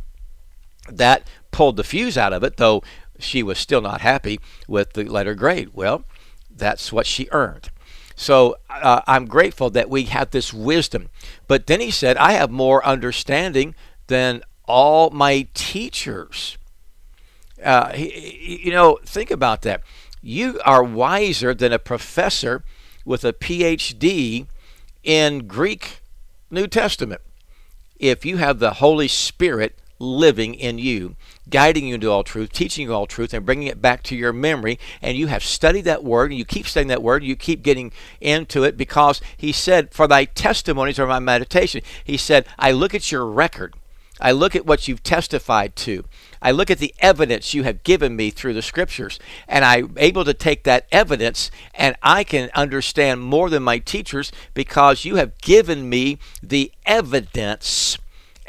That 0.90 1.28
pulled 1.50 1.76
the 1.76 1.84
fuse 1.84 2.18
out 2.18 2.32
of 2.32 2.42
it, 2.42 2.56
though 2.56 2.82
she 3.18 3.42
was 3.42 3.58
still 3.58 3.80
not 3.80 4.00
happy 4.00 4.40
with 4.66 4.92
the 4.92 5.04
letter 5.04 5.34
grade. 5.34 5.70
Well, 5.72 6.04
that's 6.50 6.92
what 6.92 7.06
she 7.06 7.28
earned. 7.32 7.70
So 8.14 8.56
uh, 8.68 9.02
I'm 9.06 9.26
grateful 9.26 9.70
that 9.70 9.88
we 9.88 10.04
have 10.04 10.30
this 10.30 10.52
wisdom. 10.52 11.08
But 11.46 11.66
then 11.66 11.80
he 11.80 11.90
said, 11.90 12.16
I 12.16 12.32
have 12.32 12.50
more 12.50 12.84
understanding 12.84 13.74
than 14.08 14.42
all 14.64 15.10
my 15.10 15.46
teachers. 15.54 16.58
Uh, 17.62 17.92
he, 17.92 18.60
you 18.64 18.72
know, 18.72 18.98
think 19.04 19.30
about 19.30 19.62
that. 19.62 19.82
You 20.20 20.60
are 20.64 20.82
wiser 20.82 21.54
than 21.54 21.72
a 21.72 21.78
professor 21.78 22.64
with 23.04 23.24
a 23.24 23.32
PhD 23.32 24.46
in 25.04 25.46
Greek 25.46 26.00
New 26.50 26.66
Testament 26.66 27.20
if 27.98 28.24
you 28.24 28.36
have 28.38 28.58
the 28.58 28.74
Holy 28.74 29.08
Spirit 29.08 29.78
living 29.98 30.54
in 30.54 30.78
you, 30.78 31.16
guiding 31.50 31.88
you 31.88 31.94
into 31.94 32.10
all 32.10 32.24
truth, 32.24 32.52
teaching 32.52 32.88
you 32.88 32.94
all 32.94 33.06
truth, 33.06 33.34
and 33.34 33.46
bringing 33.46 33.66
it 33.66 33.82
back 33.82 34.02
to 34.04 34.16
your 34.16 34.32
memory. 34.32 34.78
And 35.02 35.16
you 35.16 35.26
have 35.26 35.42
studied 35.42 35.82
that 35.82 36.04
word, 36.04 36.30
and 36.30 36.38
you 36.38 36.44
keep 36.44 36.66
studying 36.66 36.88
that 36.88 37.02
word, 37.02 37.22
and 37.22 37.28
you 37.28 37.36
keep 37.36 37.62
getting 37.62 37.92
into 38.20 38.64
it 38.64 38.76
because 38.76 39.20
he 39.36 39.52
said, 39.52 39.92
For 39.92 40.06
thy 40.06 40.24
testimonies 40.24 40.98
are 40.98 41.06
my 41.06 41.18
meditation. 41.18 41.82
He 42.04 42.16
said, 42.16 42.46
I 42.58 42.72
look 42.72 42.94
at 42.94 43.10
your 43.10 43.26
record. 43.26 43.74
I 44.20 44.32
look 44.32 44.56
at 44.56 44.66
what 44.66 44.88
you've 44.88 45.02
testified 45.02 45.76
to. 45.76 46.04
I 46.42 46.50
look 46.50 46.70
at 46.70 46.78
the 46.78 46.94
evidence 46.98 47.54
you 47.54 47.62
have 47.64 47.84
given 47.84 48.16
me 48.16 48.30
through 48.30 48.54
the 48.54 48.62
scriptures, 48.62 49.18
and 49.46 49.64
I'm 49.64 49.94
able 49.96 50.24
to 50.24 50.34
take 50.34 50.64
that 50.64 50.86
evidence 50.90 51.50
and 51.74 51.96
I 52.02 52.24
can 52.24 52.50
understand 52.54 53.20
more 53.20 53.50
than 53.50 53.62
my 53.62 53.78
teachers 53.78 54.32
because 54.54 55.04
you 55.04 55.16
have 55.16 55.38
given 55.38 55.88
me 55.88 56.18
the 56.42 56.72
evidence 56.84 57.98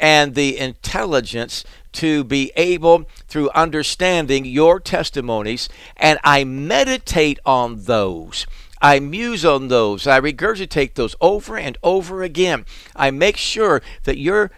and 0.00 0.34
the 0.34 0.58
intelligence 0.58 1.64
to 1.92 2.24
be 2.24 2.50
able, 2.56 3.04
through 3.28 3.50
understanding 3.50 4.44
your 4.44 4.80
testimonies, 4.80 5.68
and 5.96 6.18
I 6.24 6.42
meditate 6.44 7.38
on 7.44 7.84
those. 7.84 8.46
I 8.80 8.98
muse 8.98 9.44
on 9.44 9.68
those. 9.68 10.06
I 10.06 10.20
regurgitate 10.20 10.94
those 10.94 11.14
over 11.20 11.58
and 11.58 11.76
over 11.82 12.22
again. 12.22 12.64
I 12.96 13.10
make 13.10 13.36
sure 13.36 13.82
that 14.04 14.16
your 14.16 14.50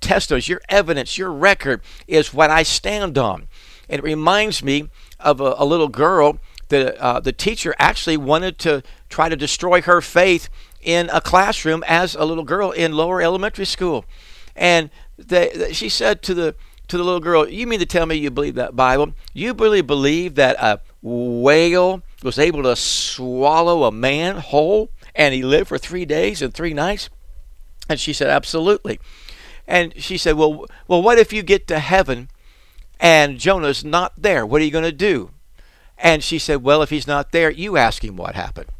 testimonies, 0.00 0.48
your 0.48 0.62
evidence, 0.68 1.18
your 1.18 1.30
record 1.30 1.82
is 2.08 2.32
what 2.32 2.50
I 2.50 2.62
stand 2.62 3.18
on. 3.18 3.48
It 3.88 4.02
reminds 4.02 4.64
me 4.64 4.88
of 5.20 5.40
a, 5.40 5.54
a 5.58 5.64
little 5.64 5.88
girl 5.88 6.38
that 6.68 6.96
uh, 6.96 7.20
the 7.20 7.32
teacher 7.32 7.74
actually 7.78 8.16
wanted 8.16 8.58
to 8.60 8.82
try 9.08 9.28
to 9.28 9.36
destroy 9.36 9.82
her 9.82 10.00
faith 10.00 10.48
in 10.80 11.10
a 11.12 11.20
classroom 11.20 11.84
as 11.86 12.14
a 12.14 12.24
little 12.24 12.44
girl 12.44 12.70
in 12.70 12.92
lower 12.92 13.20
elementary 13.20 13.66
school. 13.66 14.04
And 14.56 14.90
they, 15.18 15.72
she 15.72 15.88
said 15.88 16.22
to 16.22 16.34
the 16.34 16.54
to 16.88 16.96
the 16.96 17.04
little 17.04 17.20
girl, 17.20 17.48
"You 17.48 17.66
mean 17.66 17.80
to 17.80 17.86
tell 17.86 18.06
me 18.06 18.16
you 18.16 18.30
believe 18.30 18.54
that 18.54 18.76
Bible? 18.76 19.12
You 19.32 19.52
really 19.52 19.82
believe 19.82 20.34
that 20.36 20.56
a 20.58 20.80
whale 21.02 22.02
was 22.22 22.38
able 22.38 22.62
to 22.62 22.76
swallow 22.76 23.84
a 23.84 23.92
man 23.92 24.36
whole, 24.36 24.90
and 25.14 25.34
he 25.34 25.42
lived 25.42 25.68
for 25.68 25.78
three 25.78 26.04
days 26.04 26.42
and 26.42 26.52
three 26.52 26.74
nights?" 26.74 27.10
And 27.88 28.00
she 28.00 28.12
said, 28.12 28.28
"Absolutely." 28.28 28.98
And 29.66 29.92
she 30.00 30.16
said, 30.16 30.36
"Well, 30.36 30.66
well, 30.88 31.02
what 31.02 31.18
if 31.18 31.32
you 31.32 31.42
get 31.42 31.66
to 31.68 31.78
heaven 31.78 32.28
and 32.98 33.38
Jonah's 33.38 33.84
not 33.84 34.14
there? 34.16 34.46
What 34.46 34.60
are 34.60 34.64
you 34.64 34.70
going 34.70 34.84
to 34.84 34.92
do?" 34.92 35.30
And 35.98 36.22
she 36.22 36.38
said, 36.38 36.62
"Well, 36.62 36.82
if 36.82 36.90
he's 36.90 37.06
not 37.06 37.32
there, 37.32 37.50
you 37.50 37.76
ask 37.76 38.04
him 38.04 38.16
what 38.16 38.34
happened." 38.34 38.70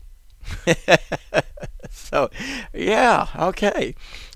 so, 1.90 2.30
yeah, 2.73 3.26
okay, 3.37 3.95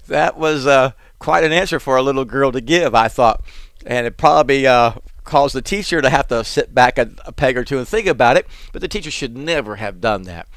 that 0.08 0.36
was 0.36 0.66
uh, 0.66 0.92
quite 1.20 1.44
an 1.44 1.52
answer 1.52 1.78
for 1.78 1.96
a 1.96 2.02
little 2.02 2.24
girl 2.24 2.50
to 2.50 2.60
give, 2.60 2.92
I 2.92 3.06
thought, 3.06 3.44
and 3.86 4.08
it 4.08 4.16
probably 4.16 4.66
uh, 4.66 4.94
caused 5.22 5.54
the 5.54 5.62
teacher 5.62 6.02
to 6.02 6.10
have 6.10 6.26
to 6.28 6.42
sit 6.42 6.74
back 6.74 6.98
a, 6.98 7.12
a 7.24 7.30
peg 7.30 7.56
or 7.56 7.62
two 7.62 7.78
and 7.78 7.86
think 7.86 8.08
about 8.08 8.36
it. 8.36 8.46
But 8.72 8.80
the 8.80 8.88
teacher 8.88 9.12
should 9.12 9.36
never 9.36 9.76
have 9.76 10.00
done 10.00 10.22
that. 10.22 10.48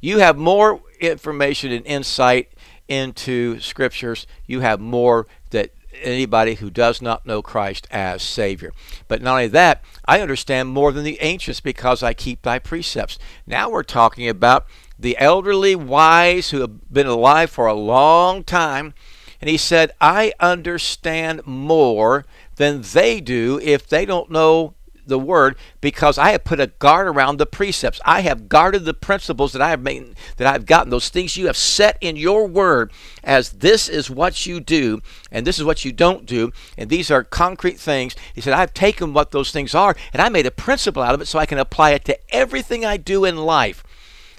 You 0.00 0.18
have 0.18 0.38
more 0.38 0.80
information 1.00 1.72
and 1.72 1.84
insight 1.84 2.52
into 2.86 3.58
scriptures. 3.58 4.26
You 4.46 4.60
have 4.60 4.78
more 4.80 5.26
that 5.50 5.70
anybody 6.02 6.54
who 6.54 6.70
does 6.70 7.02
not 7.02 7.26
know 7.26 7.42
Christ 7.42 7.86
as 7.90 8.22
Savior. 8.22 8.72
But 9.08 9.22
not 9.22 9.32
only 9.32 9.48
that, 9.48 9.82
I 10.06 10.20
understand 10.20 10.68
more 10.68 10.92
than 10.92 11.04
the 11.04 11.20
ancients 11.20 11.60
because 11.60 12.02
I 12.02 12.14
keep 12.14 12.42
thy 12.42 12.58
precepts. 12.58 13.18
Now 13.46 13.70
we're 13.70 13.82
talking 13.82 14.28
about 14.28 14.66
the 14.98 15.16
elderly 15.18 15.74
wise 15.74 16.50
who 16.50 16.60
have 16.60 16.92
been 16.92 17.06
alive 17.06 17.50
for 17.50 17.66
a 17.66 17.74
long 17.74 18.44
time. 18.44 18.94
And 19.40 19.48
he 19.48 19.56
said, 19.56 19.92
I 20.00 20.32
understand 20.38 21.46
more 21.46 22.26
than 22.56 22.82
they 22.82 23.20
do 23.20 23.58
if 23.62 23.86
they 23.88 24.04
don't 24.04 24.30
know 24.30 24.74
the 25.06 25.18
word 25.18 25.56
because 25.80 26.16
I 26.16 26.30
have 26.30 26.44
put 26.44 26.60
a 26.60 26.68
guard 26.68 27.06
around 27.06 27.36
the 27.36 27.46
precepts. 27.46 28.00
I 28.04 28.20
have 28.20 28.48
guarded 28.48 28.84
the 28.84 28.94
principles 28.94 29.52
that 29.52 29.60
I 29.60 29.70
have 29.70 29.82
made 29.82 30.14
that 30.38 30.46
I've 30.46 30.64
gotten 30.64 30.90
those 30.90 31.10
things 31.10 31.36
you 31.36 31.46
have 31.46 31.56
set 31.56 31.98
in 32.00 32.16
your 32.16 32.46
word 32.46 32.92
as 33.22 33.50
this 33.50 33.88
is 33.88 34.08
what 34.08 34.46
you 34.46 34.60
do 34.60 35.02
and 35.30 35.46
this 35.46 35.58
is 35.58 35.64
what 35.64 35.84
you 35.84 35.92
don't 35.92 36.24
do 36.24 36.52
and 36.78 36.88
these 36.88 37.10
are 37.10 37.24
concrete 37.24 37.78
things. 37.78 38.16
He 38.34 38.40
said 38.40 38.54
I've 38.54 38.72
taken 38.72 39.12
what 39.12 39.32
those 39.32 39.50
things 39.50 39.74
are 39.74 39.94
and 40.12 40.22
I 40.22 40.30
made 40.30 40.46
a 40.46 40.50
principle 40.50 41.02
out 41.02 41.14
of 41.14 41.20
it 41.20 41.26
so 41.26 41.38
I 41.38 41.46
can 41.46 41.58
apply 41.58 41.90
it 41.90 42.04
to 42.06 42.18
everything 42.34 42.84
I 42.84 42.96
do 42.96 43.24
in 43.24 43.36
life 43.36 43.82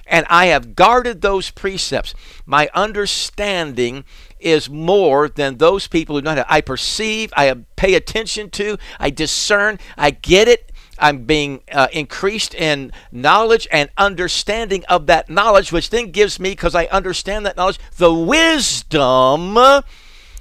and 0.08 0.26
I 0.30 0.48
have 0.48 0.76
guarded 0.76 1.22
those 1.22 1.52
precepts. 1.52 2.14
My 2.46 2.70
understanding 2.74 4.04
is 4.42 4.70
more 4.70 5.30
than 5.30 5.58
those 5.58 5.88
people 5.88 6.16
who 6.16 6.22
how. 6.36 6.46
I 6.48 6.62
perceive, 6.62 7.34
I 7.36 7.54
pay 7.76 7.96
attention 7.96 8.50
to, 8.52 8.78
I 9.00 9.10
discern, 9.10 9.80
I 9.98 10.12
get 10.12 10.48
it. 10.48 10.72
I'm 11.00 11.26
being 11.26 11.62
uh, 11.72 11.88
increased 11.92 12.54
in 12.54 12.92
knowledge 13.12 13.68
and 13.72 13.90
understanding 13.98 14.86
of 14.88 15.08
that 15.08 15.30
knowledge, 15.30 15.72
which 15.72 15.90
then 15.90 16.12
gives 16.12 16.40
me, 16.40 16.52
because 16.52 16.76
I 16.76 16.86
understand 16.86 17.46
that 17.46 17.58
knowledge, 17.58 17.80
the 17.98 18.14
wisdom 18.14 19.56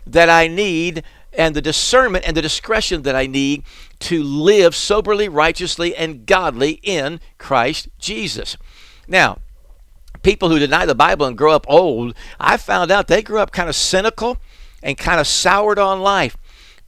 that 0.06 0.28
I 0.28 0.48
need 0.48 1.02
and 1.32 1.54
the 1.54 1.62
discernment 1.62 2.26
and 2.26 2.36
the 2.36 2.42
discretion 2.42 3.02
that 3.02 3.14
I 3.14 3.26
need 3.26 3.62
to 4.00 4.22
live 4.22 4.74
soberly, 4.74 5.28
righteously, 5.28 5.94
and 5.94 6.26
godly 6.26 6.80
in 6.82 7.20
Christ 7.38 7.88
Jesus. 7.98 8.56
Now, 9.08 9.38
people 10.22 10.50
who 10.50 10.58
deny 10.58 10.86
the 10.86 10.94
Bible 10.94 11.26
and 11.26 11.36
grow 11.36 11.52
up 11.52 11.66
old, 11.68 12.14
I 12.38 12.56
found 12.56 12.90
out 12.90 13.08
they 13.08 13.22
grew 13.22 13.38
up 13.38 13.52
kind 13.52 13.68
of 13.68 13.76
cynical 13.76 14.38
and 14.82 14.98
kind 14.98 15.20
of 15.20 15.26
soured 15.26 15.78
on 15.78 16.00
life. 16.00 16.36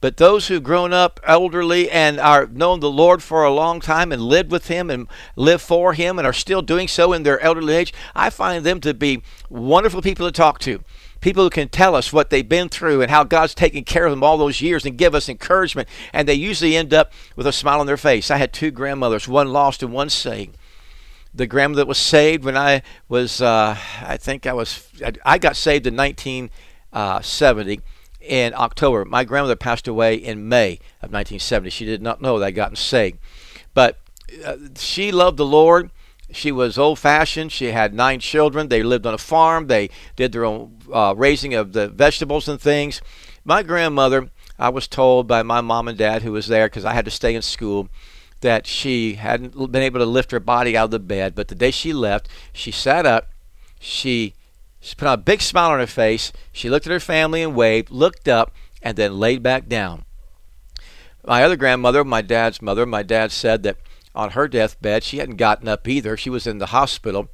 But 0.01 0.17
those 0.17 0.47
who've 0.47 0.61
grown 0.61 0.91
up 0.91 1.21
elderly 1.23 1.89
and 1.89 2.19
are 2.19 2.45
known 2.47 2.81
the 2.81 2.91
Lord 2.91 3.23
for 3.23 3.45
a 3.45 3.53
long 3.53 3.79
time 3.79 4.11
and 4.11 4.21
lived 4.21 4.51
with 4.51 4.67
Him 4.67 4.89
and 4.89 5.07
live 5.37 5.61
for 5.61 5.93
Him 5.93 6.19
and 6.19 6.27
are 6.27 6.33
still 6.33 6.61
doing 6.61 6.89
so 6.89 7.13
in 7.13 7.23
their 7.23 7.39
elderly 7.39 7.73
age, 7.75 7.93
I 8.13 8.29
find 8.29 8.65
them 8.65 8.81
to 8.81 8.93
be 8.93 9.23
wonderful 9.49 10.01
people 10.01 10.27
to 10.27 10.31
talk 10.33 10.59
to. 10.59 10.83
People 11.21 11.45
who 11.45 11.49
can 11.49 11.69
tell 11.69 11.95
us 11.95 12.11
what 12.11 12.29
they've 12.29 12.47
been 12.47 12.67
through 12.67 13.01
and 13.01 13.09
how 13.09 13.23
God's 13.23 13.55
taken 13.55 13.85
care 13.85 14.05
of 14.05 14.11
them 14.11 14.25
all 14.25 14.37
those 14.37 14.59
years 14.59 14.85
and 14.85 14.97
give 14.97 15.15
us 15.15 15.29
encouragement. 15.29 15.87
And 16.11 16.27
they 16.27 16.33
usually 16.33 16.75
end 16.75 16.93
up 16.93 17.13
with 17.37 17.47
a 17.47 17.53
smile 17.53 17.79
on 17.79 17.87
their 17.87 17.95
face. 17.95 18.29
I 18.29 18.35
had 18.35 18.51
two 18.51 18.71
grandmothers, 18.71 19.29
one 19.29 19.53
lost 19.53 19.81
and 19.81 19.93
one 19.93 20.09
saved 20.09 20.57
the 21.33 21.47
grandmother 21.47 21.81
that 21.81 21.87
was 21.87 21.97
saved 21.97 22.43
when 22.43 22.57
I 22.57 22.83
was, 23.09 23.41
uh, 23.41 23.75
I 24.01 24.17
think 24.17 24.45
I 24.45 24.53
was, 24.53 24.87
I 25.25 25.37
got 25.37 25.55
saved 25.55 25.87
in 25.87 25.95
1970 25.95 27.81
in 28.21 28.53
October. 28.53 29.05
My 29.05 29.23
grandmother 29.23 29.55
passed 29.55 29.87
away 29.87 30.15
in 30.15 30.47
May 30.47 30.73
of 31.01 31.11
1970. 31.11 31.69
She 31.69 31.85
did 31.85 32.01
not 32.01 32.21
know 32.21 32.39
that 32.39 32.45
I'd 32.45 32.55
gotten 32.55 32.75
saved. 32.75 33.17
But 33.73 33.99
uh, 34.45 34.57
she 34.77 35.11
loved 35.11 35.37
the 35.37 35.45
Lord. 35.45 35.91
She 36.31 36.51
was 36.51 36.77
old 36.77 36.99
fashioned. 36.99 37.51
She 37.51 37.67
had 37.67 37.93
nine 37.93 38.19
children. 38.19 38.67
They 38.67 38.83
lived 38.83 39.05
on 39.05 39.13
a 39.13 39.19
farm. 39.19 39.67
They 39.67 39.89
did 40.15 40.31
their 40.31 40.45
own 40.45 40.79
uh, 40.91 41.13
raising 41.15 41.53
of 41.53 41.73
the 41.73 41.87
vegetables 41.89 42.47
and 42.47 42.59
things. 42.59 43.01
My 43.43 43.61
grandmother, 43.61 44.29
I 44.57 44.69
was 44.69 44.87
told 44.87 45.27
by 45.27 45.43
my 45.43 45.61
mom 45.61 45.87
and 45.87 45.97
dad 45.97 46.21
who 46.21 46.31
was 46.31 46.47
there 46.47 46.67
because 46.67 46.85
I 46.85 46.93
had 46.93 47.05
to 47.05 47.11
stay 47.11 47.35
in 47.35 47.41
school 47.41 47.89
that 48.43 48.67
she 48.67 49.15
hadn't 49.15 49.71
been 49.71 49.81
able 49.81 49.99
to 49.99 50.05
lift 50.05 50.31
her 50.31 50.39
body 50.39 50.77
out 50.77 50.85
of 50.85 50.91
the 50.91 50.99
bed. 50.99 51.33
But 51.33 51.47
the 51.47 51.55
day 51.55 51.71
she 51.71 51.91
left, 51.91 52.29
she 52.53 52.71
sat 52.71 53.05
up, 53.05 53.29
she, 53.79 54.35
she 54.79 54.95
put 54.95 55.07
on 55.07 55.15
a 55.15 55.17
big 55.17 55.41
smile 55.41 55.71
on 55.71 55.79
her 55.79 55.87
face, 55.87 56.31
she 56.51 56.69
looked 56.69 56.85
at 56.85 56.93
her 56.93 56.99
family 56.99 57.41
and 57.41 57.55
waved, 57.55 57.89
looked 57.89 58.27
up, 58.27 58.53
and 58.81 58.95
then 58.95 59.19
laid 59.19 59.41
back 59.41 59.67
down. 59.67 60.05
My 61.25 61.43
other 61.43 61.55
grandmother, 61.55 62.03
my 62.03 62.21
dad's 62.21 62.61
mother, 62.61 62.85
my 62.85 63.01
dad 63.01 63.31
said 63.31 63.63
that 63.63 63.77
on 64.13 64.31
her 64.31 64.47
deathbed, 64.47 65.03
she 65.03 65.17
hadn't 65.17 65.37
gotten 65.37 65.67
up 65.67 65.87
either. 65.87 66.15
She 66.15 66.29
was 66.29 66.45
in 66.45 66.59
the 66.59 66.67
hospital 66.67 67.29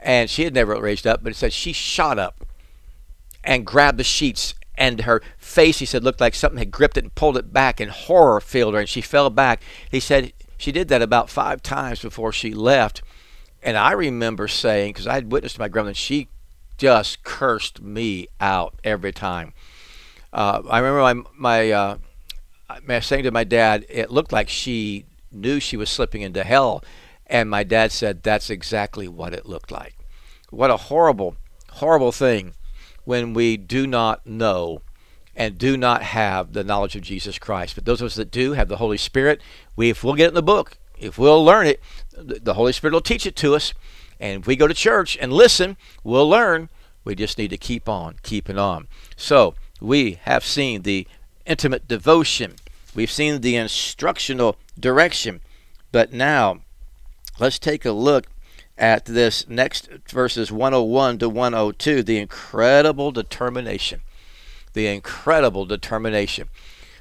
and 0.00 0.28
she 0.28 0.44
had 0.44 0.54
never 0.54 0.80
raised 0.80 1.06
up, 1.06 1.22
but 1.22 1.32
it 1.32 1.36
said 1.36 1.52
she 1.52 1.72
shot 1.72 2.18
up 2.18 2.44
and 3.42 3.66
grabbed 3.66 3.98
the 3.98 4.04
sheets 4.04 4.54
and 4.78 5.00
her 5.02 5.20
face, 5.36 5.80
he 5.80 5.84
said, 5.84 6.04
looked 6.04 6.20
like 6.20 6.34
something 6.34 6.58
had 6.58 6.70
gripped 6.70 6.96
it 6.96 7.04
and 7.04 7.14
pulled 7.14 7.36
it 7.36 7.52
back, 7.52 7.80
and 7.80 7.90
horror 7.90 8.40
filled 8.40 8.74
her, 8.74 8.80
and 8.80 8.88
she 8.88 9.00
fell 9.00 9.28
back. 9.28 9.60
He 9.90 9.98
said 9.98 10.32
she 10.58 10.72
did 10.72 10.88
that 10.88 11.00
about 11.00 11.30
five 11.30 11.62
times 11.62 12.02
before 12.02 12.32
she 12.32 12.52
left. 12.52 13.02
And 13.62 13.76
I 13.76 13.92
remember 13.92 14.48
saying, 14.48 14.92
because 14.92 15.06
I 15.06 15.14
had 15.14 15.32
witnessed 15.32 15.58
my 15.58 15.68
grandmother, 15.68 15.94
she 15.94 16.28
just 16.76 17.22
cursed 17.24 17.80
me 17.80 18.28
out 18.40 18.78
every 18.84 19.12
time. 19.12 19.52
Uh, 20.32 20.62
I 20.68 20.78
remember 20.78 21.00
my 21.00 21.30
my, 21.36 21.70
uh, 21.70 21.96
my 22.84 23.00
saying 23.00 23.24
to 23.24 23.30
my 23.30 23.44
dad, 23.44 23.86
it 23.88 24.10
looked 24.10 24.32
like 24.32 24.48
she 24.48 25.06
knew 25.32 25.60
she 25.60 25.76
was 25.76 25.88
slipping 25.88 26.22
into 26.22 26.44
hell, 26.44 26.84
and 27.26 27.48
my 27.48 27.62
dad 27.64 27.92
said 27.92 28.22
that's 28.22 28.50
exactly 28.50 29.08
what 29.08 29.32
it 29.32 29.46
looked 29.46 29.70
like. 29.70 29.96
What 30.50 30.70
a 30.70 30.76
horrible, 30.76 31.36
horrible 31.70 32.12
thing 32.12 32.54
when 33.04 33.32
we 33.32 33.56
do 33.56 33.86
not 33.86 34.26
know 34.26 34.82
and 35.38 35.56
do 35.56 35.76
not 35.76 36.02
have 36.02 36.52
the 36.52 36.64
knowledge 36.64 36.96
of 36.96 37.02
Jesus 37.02 37.38
Christ. 37.38 37.76
But 37.76 37.84
those 37.84 38.02
of 38.02 38.06
us 38.06 38.16
that 38.16 38.32
do 38.32 38.54
have 38.54 38.66
the 38.66 38.78
Holy 38.78 38.98
Spirit, 38.98 39.40
we 39.76 39.88
if 39.88 40.02
we'll 40.02 40.16
get 40.16 40.24
it 40.24 40.28
in 40.30 40.34
the 40.34 40.42
book, 40.42 40.76
if 40.98 41.16
we'll 41.16 41.44
learn 41.44 41.68
it, 41.68 41.80
the 42.12 42.54
Holy 42.54 42.72
Spirit 42.72 42.92
will 42.92 43.00
teach 43.00 43.24
it 43.24 43.36
to 43.36 43.54
us. 43.54 43.72
And 44.18 44.40
if 44.40 44.48
we 44.48 44.56
go 44.56 44.66
to 44.66 44.74
church 44.74 45.16
and 45.20 45.32
listen, 45.32 45.76
we'll 46.02 46.28
learn. 46.28 46.68
We 47.04 47.14
just 47.14 47.38
need 47.38 47.50
to 47.50 47.56
keep 47.56 47.88
on 47.88 48.16
keeping 48.24 48.58
on. 48.58 48.88
So 49.16 49.54
we 49.80 50.18
have 50.24 50.44
seen 50.44 50.82
the 50.82 51.06
intimate 51.46 51.86
devotion. 51.86 52.56
We've 52.92 53.10
seen 53.10 53.40
the 53.40 53.54
instructional 53.54 54.56
direction. 54.78 55.40
But 55.92 56.12
now 56.12 56.62
let's 57.38 57.60
take 57.60 57.84
a 57.84 57.92
look 57.92 58.26
at 58.76 59.04
this 59.04 59.48
next 59.48 59.88
verses 60.08 60.50
101 60.50 61.18
to 61.18 61.28
102 61.28 62.02
the 62.02 62.18
incredible 62.18 63.10
determination 63.12 64.00
the 64.78 64.86
incredible 64.86 65.66
determination. 65.66 66.48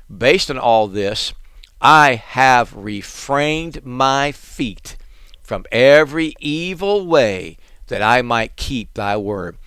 Based 0.10 0.50
on 0.50 0.58
all 0.58 0.88
this, 0.88 1.34
I 1.80 2.16
have 2.16 2.76
refrained 2.76 3.86
my 3.86 4.32
feet 4.32 4.98
from 5.44 5.64
every 5.72 6.34
evil 6.40 7.06
way 7.06 7.58
that 7.86 8.02
I 8.02 8.24
might 8.24 8.56
keep 8.56 8.96
thy 8.96 9.16
word. 9.16 9.58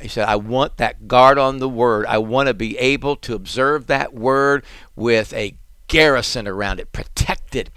He 0.00 0.06
said, 0.06 0.28
I 0.28 0.36
want 0.36 0.76
that 0.76 1.08
guard 1.08 1.38
on 1.38 1.58
the 1.58 1.68
word. 1.68 2.06
I 2.06 2.18
want 2.18 2.46
to 2.46 2.54
be 2.54 2.78
able 2.78 3.16
to 3.16 3.34
observe 3.34 3.88
that 3.88 4.14
word 4.14 4.64
with 4.94 5.32
a 5.32 5.58
garrison 5.88 6.46
around 6.46 6.78
it, 6.78 6.92
protected. 6.92 7.72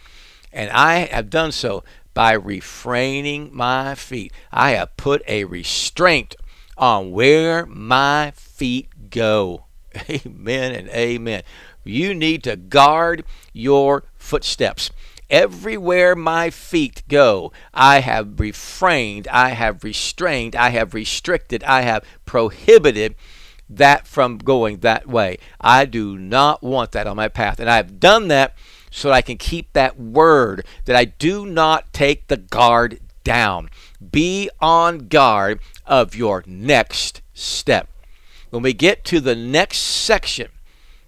And 0.53 0.69
I 0.69 1.07
have 1.07 1.31
done 1.31 1.51
so 1.51 1.83
by 2.13 2.33
refraining 2.33 3.49
my 3.53 3.95
feet. 3.95 4.33
I 4.51 4.71
have 4.71 4.97
put 4.97 5.23
a 5.27 5.45
restraint 5.45 6.35
on 6.77 7.11
where 7.11 7.65
my 7.65 8.33
feet 8.35 9.09
go. 9.09 9.65
Amen 10.09 10.73
and 10.73 10.89
amen. 10.89 11.43
You 11.83 12.13
need 12.13 12.43
to 12.43 12.55
guard 12.55 13.23
your 13.53 14.03
footsteps. 14.17 14.91
Everywhere 15.29 16.15
my 16.15 16.49
feet 16.49 17.03
go, 17.07 17.51
I 17.73 17.99
have 17.99 18.39
refrained, 18.39 19.27
I 19.27 19.49
have 19.49 19.83
restrained, 19.83 20.55
I 20.55 20.69
have 20.69 20.93
restricted, 20.93 21.63
I 21.63 21.81
have 21.81 22.03
prohibited 22.25 23.15
that 23.69 24.07
from 24.07 24.39
going 24.39 24.77
that 24.79 25.07
way. 25.07 25.37
I 25.61 25.85
do 25.85 26.17
not 26.17 26.63
want 26.63 26.91
that 26.93 27.05
on 27.05 27.15
my 27.15 27.27
path. 27.27 27.59
And 27.59 27.69
I've 27.69 27.99
done 27.99 28.27
that 28.29 28.55
so 28.89 29.09
that 29.09 29.15
I 29.15 29.21
can 29.21 29.37
keep 29.37 29.73
that 29.73 29.99
word, 29.99 30.65
that 30.85 30.95
I 30.95 31.05
do 31.05 31.45
not 31.45 31.93
take 31.93 32.27
the 32.27 32.37
guard 32.37 32.99
down. 33.23 33.69
Be 34.11 34.49
on 34.59 35.07
guard 35.07 35.59
of 35.85 36.15
your 36.15 36.43
next 36.47 37.21
step. 37.33 37.87
When 38.49 38.63
we 38.63 38.73
get 38.73 39.03
to 39.05 39.19
the 39.19 39.35
next 39.35 39.79
section 39.79 40.49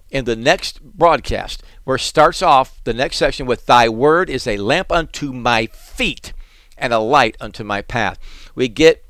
in 0.10 0.26
the 0.26 0.36
next 0.36 0.82
broadcast, 0.82 1.64
where 1.84 1.96
it 1.96 2.02
starts 2.02 2.42
off 2.42 2.84
the 2.84 2.94
next 2.94 3.18
section 3.18 3.46
with 3.46 3.66
Thy 3.66 3.90
word 3.90 4.30
is 4.30 4.46
a 4.46 4.58
lamp 4.58 4.92
unto 4.92 5.32
my 5.32 5.68
feet 5.68 6.34
and 6.78 6.94
a 6.94 7.00
light 7.00 7.38
unto 7.40 7.64
my 7.64 7.82
path. 7.82 8.20
We 8.54 8.68
get 8.68 9.04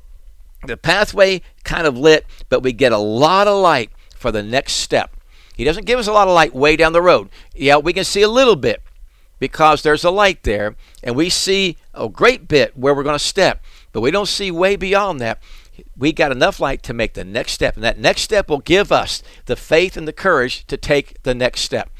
the 0.66 0.76
pathway 0.76 1.42
kind 1.64 1.86
of 1.86 1.98
lit, 1.98 2.24
but 2.48 2.62
we 2.62 2.72
get 2.72 2.92
a 2.92 2.98
lot 2.98 3.48
of 3.48 3.60
light 3.60 3.90
for 4.16 4.30
the 4.30 4.42
next 4.42 4.74
step. 4.74 5.16
He 5.56 5.64
doesn't 5.64 5.86
give 5.86 5.98
us 5.98 6.06
a 6.06 6.12
lot 6.12 6.28
of 6.28 6.34
light 6.34 6.54
way 6.54 6.76
down 6.76 6.92
the 6.92 7.02
road. 7.02 7.28
Yeah, 7.54 7.76
we 7.76 7.92
can 7.92 8.04
see 8.04 8.22
a 8.22 8.28
little 8.28 8.56
bit 8.56 8.82
because 9.38 9.82
there's 9.82 10.04
a 10.04 10.10
light 10.10 10.44
there, 10.44 10.76
and 11.02 11.16
we 11.16 11.28
see 11.28 11.76
a 11.92 12.08
great 12.08 12.46
bit 12.46 12.76
where 12.76 12.94
we're 12.94 13.02
going 13.02 13.18
to 13.18 13.24
step, 13.24 13.62
but 13.90 14.00
we 14.00 14.12
don't 14.12 14.28
see 14.28 14.50
way 14.52 14.76
beyond 14.76 15.20
that. 15.20 15.42
We 15.96 16.12
got 16.12 16.32
enough 16.32 16.60
light 16.60 16.82
to 16.84 16.94
make 16.94 17.14
the 17.14 17.24
next 17.24 17.52
step, 17.52 17.74
and 17.74 17.84
that 17.84 17.98
next 17.98 18.22
step 18.22 18.48
will 18.48 18.60
give 18.60 18.92
us 18.92 19.22
the 19.46 19.56
faith 19.56 19.96
and 19.96 20.06
the 20.06 20.12
courage 20.12 20.66
to 20.66 20.76
take 20.76 21.22
the 21.22 21.34
next 21.34 21.62
step. 21.62 21.90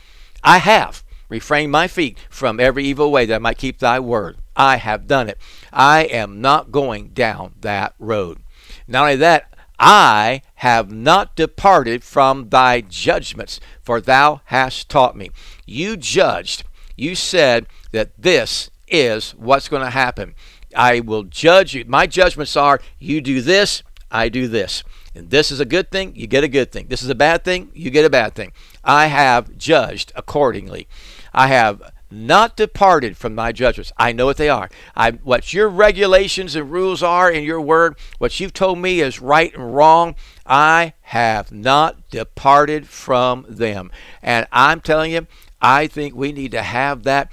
I 0.42 0.58
have 0.58 1.02
refrained 1.28 1.72
my 1.72 1.88
feet 1.88 2.18
from 2.28 2.60
every 2.60 2.84
evil 2.84 3.10
way 3.10 3.24
that 3.26 3.36
I 3.36 3.38
might 3.38 3.58
keep 3.58 3.78
thy 3.78 3.98
word. 4.00 4.36
I 4.54 4.76
have 4.76 5.06
done 5.06 5.28
it. 5.28 5.38
I 5.72 6.04
am 6.04 6.40
not 6.40 6.70
going 6.70 7.08
down 7.08 7.54
that 7.60 7.94
road. 7.98 8.40
Not 8.86 9.02
only 9.02 9.16
that, 9.16 9.48
I 9.78 10.42
have 10.56 10.92
not 10.92 11.34
departed 11.34 12.04
from 12.04 12.50
thy 12.50 12.82
judgments, 12.82 13.58
for 13.82 14.00
thou 14.00 14.42
hast 14.46 14.88
taught 14.88 15.16
me. 15.16 15.30
You 15.66 15.96
judged, 15.96 16.64
you 16.96 17.14
said 17.14 17.66
that 17.92 18.12
this 18.18 18.70
is 18.86 19.32
what's 19.32 19.68
going 19.68 19.82
to 19.82 19.90
happen. 19.90 20.34
I 20.74 21.00
will 21.00 21.24
judge 21.24 21.74
you. 21.74 21.84
My 21.86 22.06
judgments 22.06 22.56
are 22.56 22.80
you 22.98 23.20
do 23.20 23.40
this, 23.40 23.82
I 24.10 24.28
do 24.28 24.48
this. 24.48 24.84
And 25.14 25.30
this 25.30 25.50
is 25.50 25.60
a 25.60 25.64
good 25.64 25.90
thing, 25.90 26.14
you 26.16 26.26
get 26.26 26.44
a 26.44 26.48
good 26.48 26.72
thing. 26.72 26.86
This 26.88 27.02
is 27.02 27.10
a 27.10 27.14
bad 27.14 27.44
thing, 27.44 27.70
you 27.74 27.90
get 27.90 28.04
a 28.04 28.10
bad 28.10 28.34
thing. 28.34 28.52
I 28.82 29.06
have 29.06 29.56
judged 29.58 30.12
accordingly. 30.16 30.88
I 31.34 31.48
have 31.48 31.82
not 32.12 32.56
departed 32.56 33.16
from 33.16 33.34
my 33.34 33.52
judgments. 33.52 33.92
I 33.96 34.12
know 34.12 34.26
what 34.26 34.36
they 34.36 34.48
are. 34.48 34.68
I, 34.94 35.12
what 35.12 35.52
your 35.52 35.68
regulations 35.68 36.54
and 36.54 36.70
rules 36.70 37.02
are 37.02 37.30
in 37.30 37.42
your 37.44 37.60
word, 37.60 37.96
what 38.18 38.38
you've 38.38 38.52
told 38.52 38.78
me 38.78 39.00
is 39.00 39.20
right 39.20 39.52
and 39.54 39.74
wrong, 39.74 40.14
I 40.44 40.92
have 41.02 41.50
not 41.50 42.10
departed 42.10 42.86
from 42.86 43.46
them. 43.48 43.90
And 44.22 44.46
I'm 44.52 44.80
telling 44.80 45.12
you, 45.12 45.26
I 45.60 45.86
think 45.86 46.14
we 46.14 46.32
need 46.32 46.50
to 46.52 46.62
have 46.62 47.04
that 47.04 47.30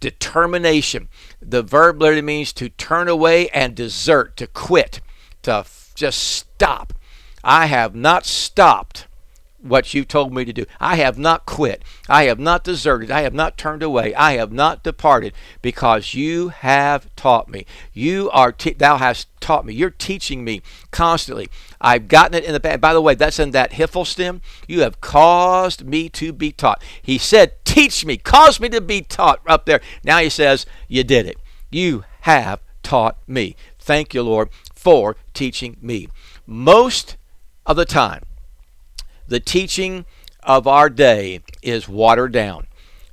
determination. 0.00 1.08
The 1.40 1.62
verb 1.62 2.00
literally 2.00 2.22
means 2.22 2.52
to 2.54 2.68
turn 2.68 3.08
away 3.08 3.48
and 3.50 3.74
desert, 3.74 4.36
to 4.38 4.46
quit, 4.46 5.00
to 5.42 5.52
f- 5.52 5.92
just 5.94 6.18
stop. 6.22 6.92
I 7.42 7.66
have 7.66 7.94
not 7.94 8.26
stopped 8.26 9.06
what 9.60 9.94
you 9.94 10.04
told 10.04 10.32
me 10.32 10.44
to 10.44 10.52
do. 10.52 10.64
I 10.80 10.96
have 10.96 11.18
not 11.18 11.46
quit. 11.46 11.82
I 12.08 12.24
have 12.24 12.38
not 12.38 12.64
deserted. 12.64 13.10
I 13.10 13.22
have 13.22 13.34
not 13.34 13.58
turned 13.58 13.82
away. 13.82 14.14
I 14.14 14.32
have 14.34 14.52
not 14.52 14.82
departed 14.82 15.32
because 15.62 16.14
you 16.14 16.48
have 16.48 17.14
taught 17.16 17.48
me. 17.48 17.66
You 17.92 18.30
are 18.30 18.52
te- 18.52 18.74
thou 18.74 18.96
hast 18.96 19.28
taught 19.40 19.64
me. 19.64 19.74
You're 19.74 19.90
teaching 19.90 20.44
me 20.44 20.62
constantly. 20.90 21.48
I've 21.80 22.08
gotten 22.08 22.34
it 22.34 22.44
in 22.44 22.52
the 22.52 22.60
back. 22.60 22.80
By 22.80 22.92
the 22.92 23.00
way, 23.00 23.14
that's 23.14 23.38
in 23.38 23.50
that 23.52 23.72
hiphil 23.72 24.06
stem. 24.06 24.40
You 24.66 24.80
have 24.80 25.00
caused 25.00 25.84
me 25.84 26.08
to 26.10 26.32
be 26.32 26.52
taught. 26.52 26.82
He 27.00 27.18
said, 27.18 27.64
"Teach 27.64 28.04
me, 28.04 28.16
cause 28.16 28.60
me 28.60 28.68
to 28.70 28.80
be 28.80 29.02
taught." 29.02 29.40
Up 29.46 29.66
there. 29.66 29.80
Now 30.02 30.18
he 30.18 30.28
says, 30.30 30.66
"You 30.88 31.04
did 31.04 31.26
it. 31.26 31.38
You 31.70 32.04
have 32.22 32.60
taught 32.82 33.18
me." 33.26 33.56
Thank 33.78 34.14
you, 34.14 34.22
Lord, 34.22 34.48
for 34.74 35.16
teaching 35.34 35.76
me. 35.80 36.08
Most 36.46 37.16
of 37.64 37.76
the 37.76 37.84
time 37.84 38.22
the 39.28 39.40
teaching 39.40 40.04
of 40.42 40.66
our 40.66 40.88
day 40.88 41.40
is 41.62 41.88
watered 41.88 42.32
down. 42.32 42.66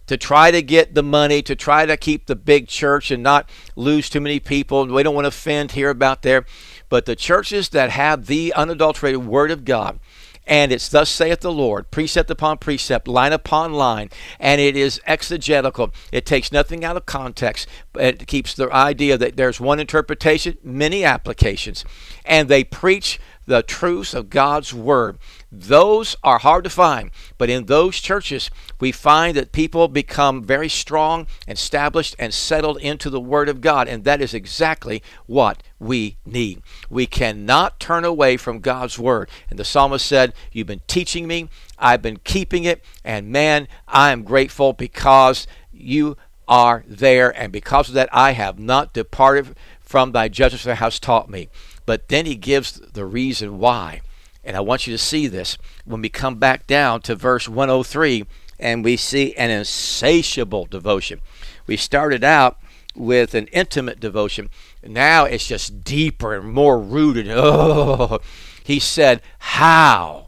To 0.07 0.17
try 0.17 0.51
to 0.51 0.61
get 0.61 0.95
the 0.95 1.01
money, 1.01 1.41
to 1.43 1.55
try 1.55 1.85
to 1.85 1.95
keep 1.95 2.25
the 2.25 2.35
big 2.35 2.67
church 2.67 3.09
and 3.09 3.23
not 3.23 3.49
lose 3.75 4.09
too 4.09 4.19
many 4.19 4.37
people. 4.39 4.85
We 4.85 5.01
don't 5.01 5.15
want 5.15 5.23
to 5.23 5.29
offend 5.29 5.71
here 5.71 5.89
about 5.89 6.23
there. 6.23 6.45
But 6.93 7.05
the 7.05 7.15
churches 7.15 7.69
that 7.69 7.89
have 7.89 8.27
the 8.27 8.53
unadulterated 8.53 9.25
Word 9.25 9.49
of 9.49 9.65
God, 9.65 9.99
and 10.45 10.71
it's 10.71 10.87
thus 10.87 11.09
saith 11.09 11.39
the 11.39 11.51
Lord, 11.51 11.89
precept 11.89 12.29
upon 12.29 12.59
precept, 12.59 13.07
line 13.07 13.33
upon 13.33 13.73
line, 13.73 14.11
and 14.39 14.61
it 14.61 14.77
is 14.77 15.01
exegetical. 15.07 15.91
It 16.11 16.27
takes 16.27 16.51
nothing 16.51 16.85
out 16.85 16.95
of 16.95 17.07
context. 17.07 17.67
But 17.93 18.03
it 18.03 18.27
keeps 18.27 18.53
the 18.53 18.71
idea 18.71 19.17
that 19.17 19.37
there's 19.37 19.59
one 19.59 19.79
interpretation, 19.79 20.59
many 20.63 21.03
applications, 21.03 21.83
and 22.25 22.47
they 22.47 22.63
preach 22.63 23.19
the 23.47 23.63
truths 23.63 24.13
of 24.13 24.29
God's 24.29 24.71
Word. 24.71 25.17
Those 25.55 26.15
are 26.23 26.39
hard 26.39 26.63
to 26.63 26.69
find, 26.71 27.11
but 27.37 27.47
in 27.47 27.67
those 27.67 27.99
churches, 27.99 28.49
we 28.79 28.91
find 28.91 29.37
that 29.37 29.51
people 29.51 29.87
become 29.87 30.43
very 30.43 30.67
strong, 30.67 31.27
established, 31.47 32.15
and 32.17 32.33
settled 32.33 32.81
into 32.81 33.11
the 33.11 33.21
Word 33.21 33.47
of 33.47 33.61
God, 33.61 33.87
and 33.87 34.03
that 34.03 34.19
is 34.19 34.33
exactly 34.33 35.03
what 35.27 35.61
we 35.77 36.17
need. 36.25 36.63
We 36.89 37.05
cannot 37.05 37.79
turn 37.79 38.03
away 38.03 38.35
from 38.35 38.61
God's 38.61 38.97
Word. 38.97 39.29
And 39.47 39.59
the 39.59 39.63
psalmist 39.63 40.07
said, 40.07 40.33
You've 40.51 40.65
been 40.65 40.81
teaching 40.87 41.27
me, 41.27 41.49
I've 41.77 42.01
been 42.01 42.17
keeping 42.23 42.63
it, 42.63 42.83
and 43.03 43.29
man, 43.29 43.67
I 43.87 44.11
am 44.11 44.23
grateful 44.23 44.73
because 44.73 45.45
you 45.71 46.17
are 46.47 46.83
there, 46.87 47.29
and 47.29 47.53
because 47.53 47.89
of 47.89 47.93
that, 47.93 48.09
I 48.11 48.31
have 48.31 48.57
not 48.57 48.91
departed 48.91 49.55
from 49.81 50.13
thy 50.13 50.29
judgments 50.29 50.63
that 50.63 50.77
hast 50.77 51.03
taught 51.03 51.29
me. 51.29 51.49
But 51.85 52.07
then 52.07 52.25
he 52.25 52.35
gives 52.35 52.71
the 52.71 53.05
reason 53.05 53.59
why. 53.59 54.01
And 54.43 54.57
I 54.57 54.61
want 54.61 54.87
you 54.87 54.93
to 54.93 54.97
see 54.97 55.27
this 55.27 55.57
when 55.85 56.01
we 56.01 56.09
come 56.09 56.35
back 56.35 56.67
down 56.67 57.01
to 57.01 57.15
verse 57.15 57.47
103 57.47 58.25
and 58.59 58.83
we 58.83 58.97
see 58.97 59.35
an 59.35 59.49
insatiable 59.49 60.65
devotion. 60.65 61.21
We 61.65 61.77
started 61.77 62.23
out 62.23 62.57
with 62.95 63.33
an 63.33 63.47
intimate 63.47 63.99
devotion. 63.99 64.49
Now 64.83 65.25
it's 65.25 65.47
just 65.47 65.83
deeper 65.83 66.33
and 66.35 66.51
more 66.51 66.79
rooted. 66.79 67.27
Oh, 67.29 68.19
he 68.63 68.79
said, 68.79 69.21
How 69.39 70.27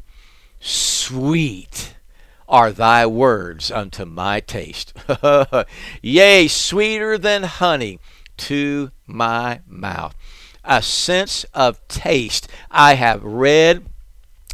sweet 0.60 1.96
are 2.48 2.72
thy 2.72 3.06
words 3.06 3.72
unto 3.72 4.06
my 4.06 4.40
taste. 4.40 4.94
Yea, 6.02 6.48
sweeter 6.48 7.18
than 7.18 7.44
honey 7.44 8.00
to 8.38 8.92
my 9.06 9.62
mouth. 9.68 10.16
A 10.64 10.82
sense 10.82 11.46
of 11.54 11.86
taste. 11.88 12.48
I 12.72 12.96
have 12.96 13.24
read, 13.24 13.86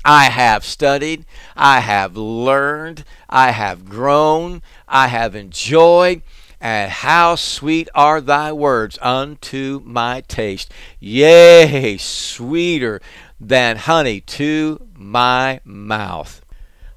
I 0.03 0.25
have 0.25 0.65
studied, 0.65 1.25
I 1.55 1.79
have 1.79 2.17
learned, 2.17 3.03
I 3.29 3.51
have 3.51 3.87
grown, 3.87 4.61
I 4.87 5.07
have 5.07 5.35
enjoyed. 5.35 6.21
And 6.59 6.91
how 6.91 7.35
sweet 7.35 7.89
are 7.95 8.21
thy 8.21 8.51
words 8.51 8.99
unto 9.01 9.81
my 9.83 10.21
taste. 10.21 10.71
Yea, 10.99 11.97
sweeter 11.97 13.01
than 13.39 13.77
honey 13.77 14.21
to 14.21 14.87
my 14.95 15.59
mouth. 15.65 16.45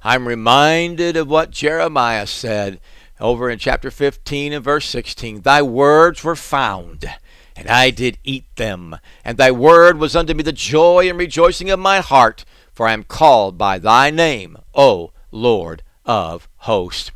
I'm 0.03 0.27
reminded 0.27 1.17
of 1.17 1.27
what 1.27 1.49
Jeremiah 1.49 2.27
said 2.27 2.79
over 3.19 3.49
in 3.49 3.57
chapter 3.57 3.89
15 3.89 4.53
and 4.53 4.63
verse 4.63 4.85
16 4.85 5.41
Thy 5.41 5.63
words 5.63 6.23
were 6.23 6.35
found, 6.35 7.09
and 7.55 7.67
I 7.67 7.89
did 7.89 8.19
eat 8.23 8.45
them, 8.57 8.97
and 9.23 9.37
thy 9.37 9.49
word 9.49 9.97
was 9.97 10.15
unto 10.15 10.35
me 10.35 10.43
the 10.43 10.51
joy 10.51 11.09
and 11.09 11.17
rejoicing 11.17 11.71
of 11.71 11.79
my 11.79 12.01
heart, 12.01 12.45
for 12.75 12.87
I 12.87 12.93
am 12.93 13.03
called 13.03 13.57
by 13.57 13.79
thy 13.79 14.11
name, 14.11 14.57
O 14.75 15.11
Lord 15.31 15.81
of 16.05 16.47
hosts. 16.57 17.11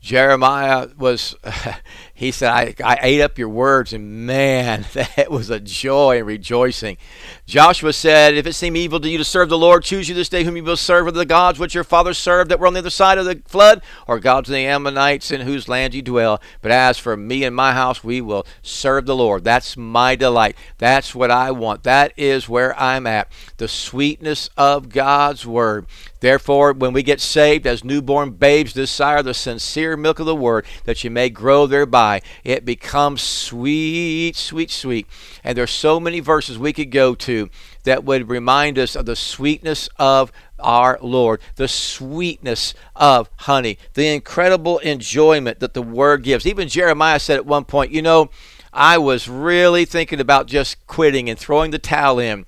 Jeremiah 0.00 0.88
was, 0.96 1.34
he 2.16 2.30
said, 2.30 2.50
I, 2.52 2.74
I 2.84 2.98
ate 3.02 3.20
up 3.20 3.38
your 3.38 3.48
words, 3.48 3.92
and 3.92 4.24
man, 4.24 4.86
that 4.92 5.32
was 5.32 5.50
a 5.50 5.58
joy 5.58 6.18
and 6.18 6.26
rejoicing. 6.26 6.96
Joshua 7.44 7.92
said, 7.92 8.34
If 8.34 8.46
it 8.46 8.52
seem 8.52 8.76
evil 8.76 9.00
to 9.00 9.08
you 9.08 9.18
to 9.18 9.24
serve 9.24 9.48
the 9.48 9.58
Lord, 9.58 9.82
choose 9.82 10.08
you 10.08 10.14
this 10.14 10.28
day 10.28 10.44
whom 10.44 10.56
you 10.56 10.62
will 10.62 10.76
serve, 10.76 11.06
whether 11.06 11.18
the 11.18 11.26
gods 11.26 11.58
which 11.58 11.74
your 11.74 11.82
fathers 11.82 12.16
served 12.16 12.52
that 12.52 12.60
were 12.60 12.68
on 12.68 12.72
the 12.72 12.78
other 12.78 12.88
side 12.88 13.18
of 13.18 13.24
the 13.24 13.42
flood, 13.46 13.82
or 14.06 14.20
gods 14.20 14.48
of 14.48 14.54
the 14.54 14.64
Ammonites 14.64 15.32
in 15.32 15.40
whose 15.40 15.68
land 15.68 15.92
you 15.92 16.02
dwell. 16.02 16.40
But 16.62 16.70
as 16.70 16.98
for 16.98 17.16
me 17.16 17.42
and 17.42 17.54
my 17.54 17.72
house, 17.72 18.04
we 18.04 18.20
will 18.20 18.46
serve 18.62 19.06
the 19.06 19.16
Lord. 19.16 19.42
That's 19.42 19.76
my 19.76 20.14
delight. 20.14 20.56
That's 20.78 21.16
what 21.16 21.32
I 21.32 21.50
want. 21.50 21.82
That 21.82 22.12
is 22.16 22.48
where 22.48 22.78
I'm 22.78 23.08
at. 23.08 23.28
The 23.56 23.66
sweetness 23.66 24.50
of 24.56 24.88
God's 24.88 25.44
word. 25.44 25.86
Therefore, 26.24 26.72
when 26.72 26.94
we 26.94 27.02
get 27.02 27.20
saved 27.20 27.66
as 27.66 27.84
newborn 27.84 28.30
babes, 28.30 28.72
desire 28.72 29.22
the 29.22 29.34
sincere 29.34 29.94
milk 29.94 30.18
of 30.20 30.24
the 30.24 30.34
word, 30.34 30.64
that 30.84 31.04
you 31.04 31.10
may 31.10 31.28
grow 31.28 31.66
thereby 31.66 32.22
it 32.44 32.64
becomes 32.64 33.20
sweet, 33.20 34.34
sweet, 34.34 34.70
sweet. 34.70 35.06
And 35.44 35.58
there's 35.58 35.70
so 35.70 36.00
many 36.00 36.20
verses 36.20 36.58
we 36.58 36.72
could 36.72 36.90
go 36.90 37.14
to 37.14 37.50
that 37.82 38.04
would 38.04 38.30
remind 38.30 38.78
us 38.78 38.96
of 38.96 39.04
the 39.04 39.16
sweetness 39.16 39.90
of 39.98 40.32
our 40.58 40.98
Lord, 41.02 41.42
the 41.56 41.68
sweetness 41.68 42.72
of 42.96 43.28
honey, 43.40 43.76
the 43.92 44.08
incredible 44.08 44.78
enjoyment 44.78 45.60
that 45.60 45.74
the 45.74 45.82
Word 45.82 46.22
gives. 46.22 46.46
Even 46.46 46.68
Jeremiah 46.68 47.20
said 47.20 47.36
at 47.36 47.44
one 47.44 47.66
point, 47.66 47.92
you 47.92 48.00
know, 48.00 48.30
I 48.72 48.96
was 48.96 49.28
really 49.28 49.84
thinking 49.84 50.20
about 50.20 50.46
just 50.46 50.86
quitting 50.86 51.28
and 51.28 51.38
throwing 51.38 51.70
the 51.70 51.78
towel 51.78 52.18
in, 52.18 52.46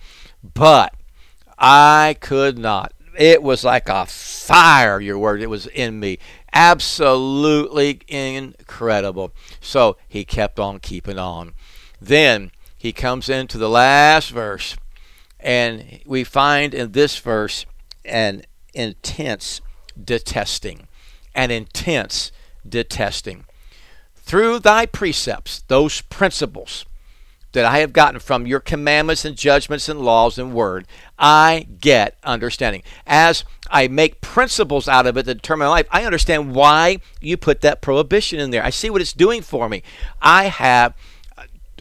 but 0.54 0.94
I 1.58 2.16
could 2.22 2.56
not. 2.56 2.94
It 3.16 3.42
was 3.42 3.64
like 3.64 3.88
a 3.88 4.06
fire, 4.06 5.00
your 5.00 5.18
word. 5.18 5.42
It 5.42 5.50
was 5.50 5.66
in 5.68 5.98
me. 6.00 6.18
Absolutely 6.52 8.00
incredible. 8.08 9.32
So 9.60 9.96
he 10.08 10.24
kept 10.24 10.58
on 10.58 10.78
keeping 10.78 11.18
on. 11.18 11.54
Then 12.00 12.50
he 12.76 12.92
comes 12.92 13.28
into 13.28 13.58
the 13.58 13.68
last 13.68 14.30
verse, 14.30 14.76
and 15.40 16.00
we 16.06 16.24
find 16.24 16.74
in 16.74 16.92
this 16.92 17.18
verse 17.18 17.66
an 18.04 18.42
intense 18.74 19.60
detesting. 20.02 20.88
An 21.34 21.50
intense 21.50 22.32
detesting. 22.68 23.44
Through 24.14 24.60
thy 24.60 24.86
precepts, 24.86 25.62
those 25.68 26.00
principles, 26.02 26.84
that 27.56 27.64
I 27.64 27.78
have 27.78 27.94
gotten 27.94 28.20
from 28.20 28.46
your 28.46 28.60
commandments 28.60 29.24
and 29.24 29.34
judgments 29.34 29.88
and 29.88 29.98
laws 29.98 30.36
and 30.38 30.52
word, 30.52 30.86
I 31.18 31.66
get 31.80 32.18
understanding. 32.22 32.82
As 33.06 33.44
I 33.70 33.88
make 33.88 34.20
principles 34.20 34.86
out 34.86 35.06
of 35.06 35.16
it 35.16 35.24
that 35.24 35.36
determine 35.36 35.68
my 35.68 35.70
life, 35.70 35.86
I 35.90 36.04
understand 36.04 36.54
why 36.54 36.98
you 37.18 37.38
put 37.38 37.62
that 37.62 37.80
prohibition 37.80 38.38
in 38.40 38.50
there. 38.50 38.62
I 38.62 38.68
see 38.68 38.90
what 38.90 39.00
it's 39.00 39.14
doing 39.14 39.40
for 39.40 39.70
me. 39.70 39.82
I 40.20 40.48
have. 40.48 40.94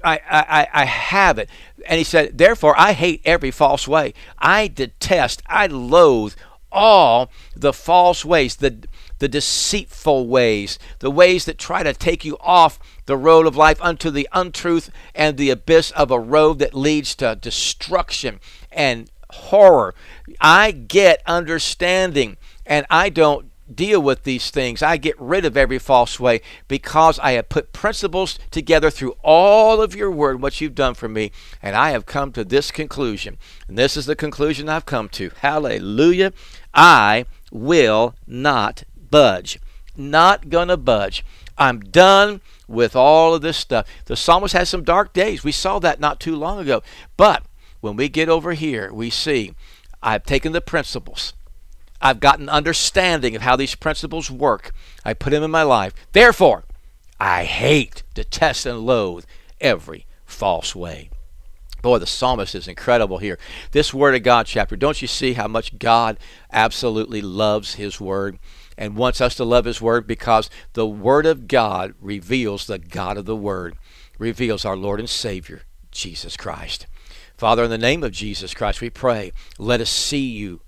I, 0.02 0.20
I, 0.30 0.68
I 0.72 0.86
have 0.86 1.40
it. 1.40 1.50
And 1.86 1.98
he 1.98 2.06
said, 2.06 2.38
Therefore, 2.38 2.74
I 2.78 2.94
hate 2.94 3.22
every 3.26 3.52
false 3.52 3.86
way. 3.86 4.14
I 4.38 4.68
detest, 4.68 5.42
I 5.48 5.68
loathe 5.68 6.36
all 6.76 7.32
the 7.56 7.74
false 7.74 8.24
ways, 8.24 8.58
the, 8.58 8.86
the 9.20 9.28
deceitful 9.28 10.28
ways, 10.28 10.78
the 11.00 11.10
ways 11.10 11.46
that 11.46 11.58
try 11.58 11.82
to 11.82 11.94
take 11.94 12.26
you 12.26 12.38
off 12.42 12.78
the 13.06 13.18
road 13.18 13.48
of 13.48 13.56
life 13.56 13.82
unto 13.82 14.12
the 14.12 14.28
untruth 14.34 14.92
and 15.16 15.38
the 15.38 15.50
abyss 15.50 15.92
of 15.92 16.12
a 16.12 16.20
road 16.20 16.60
that 16.60 16.74
leads 16.74 17.16
to 17.16 17.36
destruction 17.36 18.40
and 18.72 19.10
horror. 19.32 19.96
I 20.42 20.72
get 20.72 21.24
understanding 21.26 22.38
and 22.66 22.86
I 22.90 23.10
don't 23.10 23.52
deal 23.74 24.02
with 24.02 24.24
these 24.24 24.52
things. 24.52 24.84
I 24.84 24.98
get 24.98 25.20
rid 25.20 25.46
of 25.46 25.58
every 25.58 25.80
false 25.80 26.20
way 26.20 26.42
because 26.68 27.18
I 27.20 27.32
have 27.32 27.50
put 27.50 27.74
principles 27.74 28.38
together 28.52 28.92
through 28.92 29.16
all 29.24 29.82
of 29.82 29.96
your 29.96 30.12
word, 30.12 30.42
what 30.42 30.62
you've 30.62 30.76
done 30.76 30.94
for 30.94 31.10
me, 31.10 31.32
and 31.62 31.76
I 31.76 31.92
have 31.92 32.06
come 32.06 32.32
to 32.34 32.44
this 32.44 32.72
conclusion. 32.72 33.38
And 33.68 33.78
this 33.78 33.98
is 33.98 34.06
the 34.06 34.16
conclusion 34.16 34.70
I've 34.70 34.86
come 34.86 35.10
to. 35.10 35.32
Hallelujah. 35.38 36.34
I 36.76 37.26
will 37.52 38.16
not 38.28 38.84
budge. 39.10 39.60
Not 39.96 40.50
going 40.50 40.68
to 40.68 40.78
budge. 40.78 41.24
I'm 41.58 41.80
done 41.80 42.42
with 42.68 42.96
all 42.96 43.34
of 43.34 43.42
this 43.42 43.58
stuff. 43.58 43.88
The 44.06 44.18
psalmist 44.18 44.54
has 44.54 44.70
some 44.70 44.84
dark 44.84 45.14
days. 45.14 45.44
We 45.44 45.54
saw 45.54 45.80
that 45.80 46.00
not 46.00 46.20
too 46.20 46.36
long 46.36 46.60
ago. 46.60 46.84
But 47.16 47.44
when 47.80 47.96
we 47.96 48.10
get 48.10 48.28
over 48.28 48.54
here, 48.54 48.92
we 48.94 49.10
see 49.10 49.54
I've 50.04 50.26
taken 50.26 50.52
the 50.52 50.62
principles. 50.62 51.34
I've 52.02 52.20
gotten 52.20 52.50
understanding 52.50 53.36
of 53.36 53.42
how 53.42 53.56
these 53.56 53.76
principles 53.76 54.30
work. 54.30 54.74
I 55.06 55.14
put 55.14 55.30
them 55.32 55.44
in 55.44 55.52
my 55.52 55.64
life. 55.64 55.94
Therefore, 56.12 56.66
I 57.20 57.46
hate, 57.46 58.04
detest, 58.14 58.66
and 58.66 58.82
loathe 58.82 59.24
every 59.62 60.06
false 60.26 60.76
way. 60.76 61.10
Boy, 61.86 62.00
the 62.00 62.08
psalmist 62.08 62.56
is 62.56 62.67
incredible 62.67 63.19
here. 63.19 63.38
This 63.69 63.93
Word 63.93 64.15
of 64.15 64.24
God 64.24 64.48
chapter, 64.48 64.76
don't 64.76 65.04
you 65.04 65.08
see 65.08 65.34
how 65.34 65.48
much 65.48 65.78
God 65.78 66.17
absolutely 66.52 67.21
loves 67.21 67.76
His 67.76 68.02
Word? 68.02 68.39
and 68.76 68.95
wants 68.95 69.21
us 69.21 69.36
to 69.36 69.45
love 69.45 69.65
His 69.65 69.80
Word 69.80 70.08
because 70.08 70.50
the 70.74 70.88
Word 70.88 71.28
of 71.28 71.48
God 71.48 71.93
reveals 72.02 72.65
the 72.65 72.80
God 72.80 73.17
of 73.17 73.26
the 73.26 73.36
Word, 73.36 73.78
reveals 74.17 74.65
our 74.65 74.76
Lord 74.76 75.00
and 75.00 75.08
Savior, 75.08 75.62
Jesus 75.91 76.36
Christ. 76.36 76.88
Father, 77.38 77.65
in 77.65 77.69
the 77.69 77.78
name 77.78 78.04
of 78.04 78.12
Jesus 78.12 78.56
Christ, 78.56 78.82
we 78.82 78.89
pray, 78.89 79.32
let 79.60 79.80
us 79.80 79.91
see 79.91 80.28
you 80.28 80.62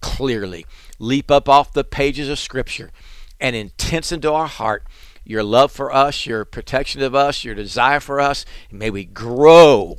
clearly. 0.00 0.64
Leap 0.98 1.30
up 1.30 1.50
off 1.50 1.74
the 1.74 1.84
pages 1.84 2.30
of 2.30 2.38
Scripture 2.38 2.90
and 3.38 3.54
intense 3.54 4.10
into 4.10 4.32
our 4.32 4.48
heart 4.48 4.86
your 5.22 5.44
love 5.44 5.70
for 5.70 5.94
us, 5.94 6.24
your 6.24 6.46
protection 6.46 7.02
of 7.02 7.14
us, 7.14 7.44
your 7.44 7.54
desire 7.54 8.00
for 8.00 8.20
us. 8.20 8.46
May 8.70 8.88
we 8.88 9.04
grow 9.04 9.98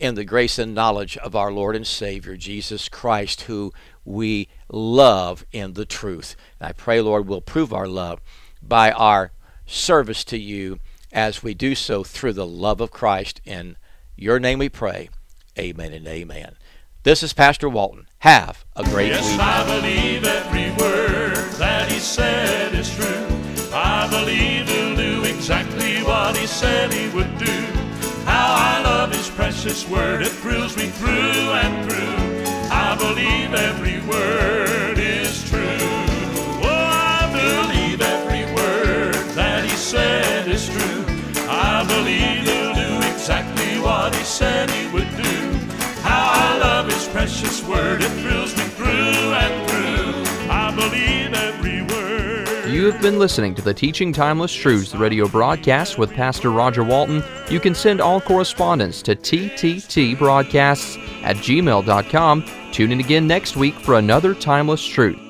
in 0.00 0.14
the 0.14 0.24
grace 0.24 0.58
and 0.58 0.74
knowledge 0.74 1.16
of 1.18 1.36
our 1.36 1.52
Lord 1.52 1.76
and 1.76 1.86
Savior, 1.86 2.36
Jesus 2.36 2.88
Christ, 2.88 3.42
who 3.42 3.72
we 4.04 4.48
love 4.68 5.46
in 5.52 5.74
the 5.74 5.86
truth. 5.86 6.36
And 6.60 6.68
I 6.68 6.72
pray, 6.72 7.00
Lord, 7.00 7.26
we'll 7.26 7.40
prove 7.40 7.72
our 7.72 7.88
love 7.88 8.20
by 8.62 8.90
our 8.90 9.32
service 9.66 10.24
to 10.24 10.38
you 10.38 10.80
as 11.12 11.42
we 11.42 11.54
do 11.54 11.74
so 11.74 12.02
through 12.02 12.32
the 12.32 12.46
love 12.46 12.80
of 12.80 12.90
Christ. 12.90 13.40
In 13.44 13.76
your 14.16 14.40
name 14.40 14.58
we 14.58 14.68
pray. 14.68 15.10
Amen 15.58 15.92
and 15.92 16.06
amen. 16.06 16.56
This 17.04 17.22
is 17.22 17.32
Pastor 17.32 17.68
Walton. 17.68 18.08
Have 18.18 18.64
a 18.74 18.82
great 18.82 19.12
yes, 19.12 19.30
week. 19.30 19.40
I 19.40 19.64
believe 19.66 20.24
every 20.24 20.70
word 20.82 21.36
that 21.58 21.90
he 21.90 21.98
said 21.98 22.74
is 22.74 22.92
true. 22.94 23.26
I 23.72 24.08
believe 24.08 24.68
he'll 24.68 24.96
do 24.96 25.24
exactly 25.24 26.02
what 26.02 26.36
he 26.36 26.46
said 26.46 26.92
he 26.92 27.08
would 27.14 27.38
do. 27.38 27.73
Precious 29.34 29.88
word, 29.88 30.22
it 30.22 30.28
thrills 30.28 30.76
me 30.76 30.86
through 30.86 31.10
and 31.10 31.90
through. 31.90 32.44
I 32.70 32.96
believe 32.96 33.52
every 33.52 34.00
word 34.08 34.98
is 34.98 35.48
true. 35.50 35.60
Oh, 36.62 36.70
I 36.70 37.26
believe 37.32 38.00
every 38.00 38.44
word 38.54 39.14
that 39.34 39.64
he 39.64 39.76
said 39.76 40.46
is 40.48 40.68
true. 40.68 41.04
I 41.48 41.84
believe 41.86 42.46
he'll 42.46 42.74
do 42.74 43.06
exactly 43.12 43.80
what 43.80 44.14
he 44.14 44.22
said 44.22 44.70
he 44.70 44.86
would 44.92 45.10
do. 45.16 45.34
How 46.02 46.30
I 46.32 46.58
love 46.58 46.86
his 46.86 47.08
precious 47.08 47.62
word, 47.64 48.02
it 48.02 48.10
thrills 48.22 48.56
me 48.56 48.64
through 48.64 48.86
and 48.88 49.70
through. 49.70 50.03
You 52.84 52.92
have 52.92 53.00
been 53.00 53.18
listening 53.18 53.54
to 53.54 53.62
the 53.62 53.72
Teaching 53.72 54.12
Timeless 54.12 54.52
Truths 54.52 54.94
radio 54.94 55.26
broadcast 55.26 55.96
with 55.96 56.12
Pastor 56.12 56.50
Roger 56.50 56.84
Walton. 56.84 57.24
You 57.48 57.58
can 57.58 57.74
send 57.74 57.98
all 57.98 58.20
correspondence 58.20 59.00
to 59.04 59.16
tttbroadcasts 59.16 60.98
at 61.22 61.36
gmail.com 61.36 62.44
Tune 62.72 62.92
in 62.92 63.00
again 63.00 63.26
next 63.26 63.56
week 63.56 63.74
for 63.76 63.94
another 63.94 64.34
timeless 64.34 64.84
truth. 64.84 65.23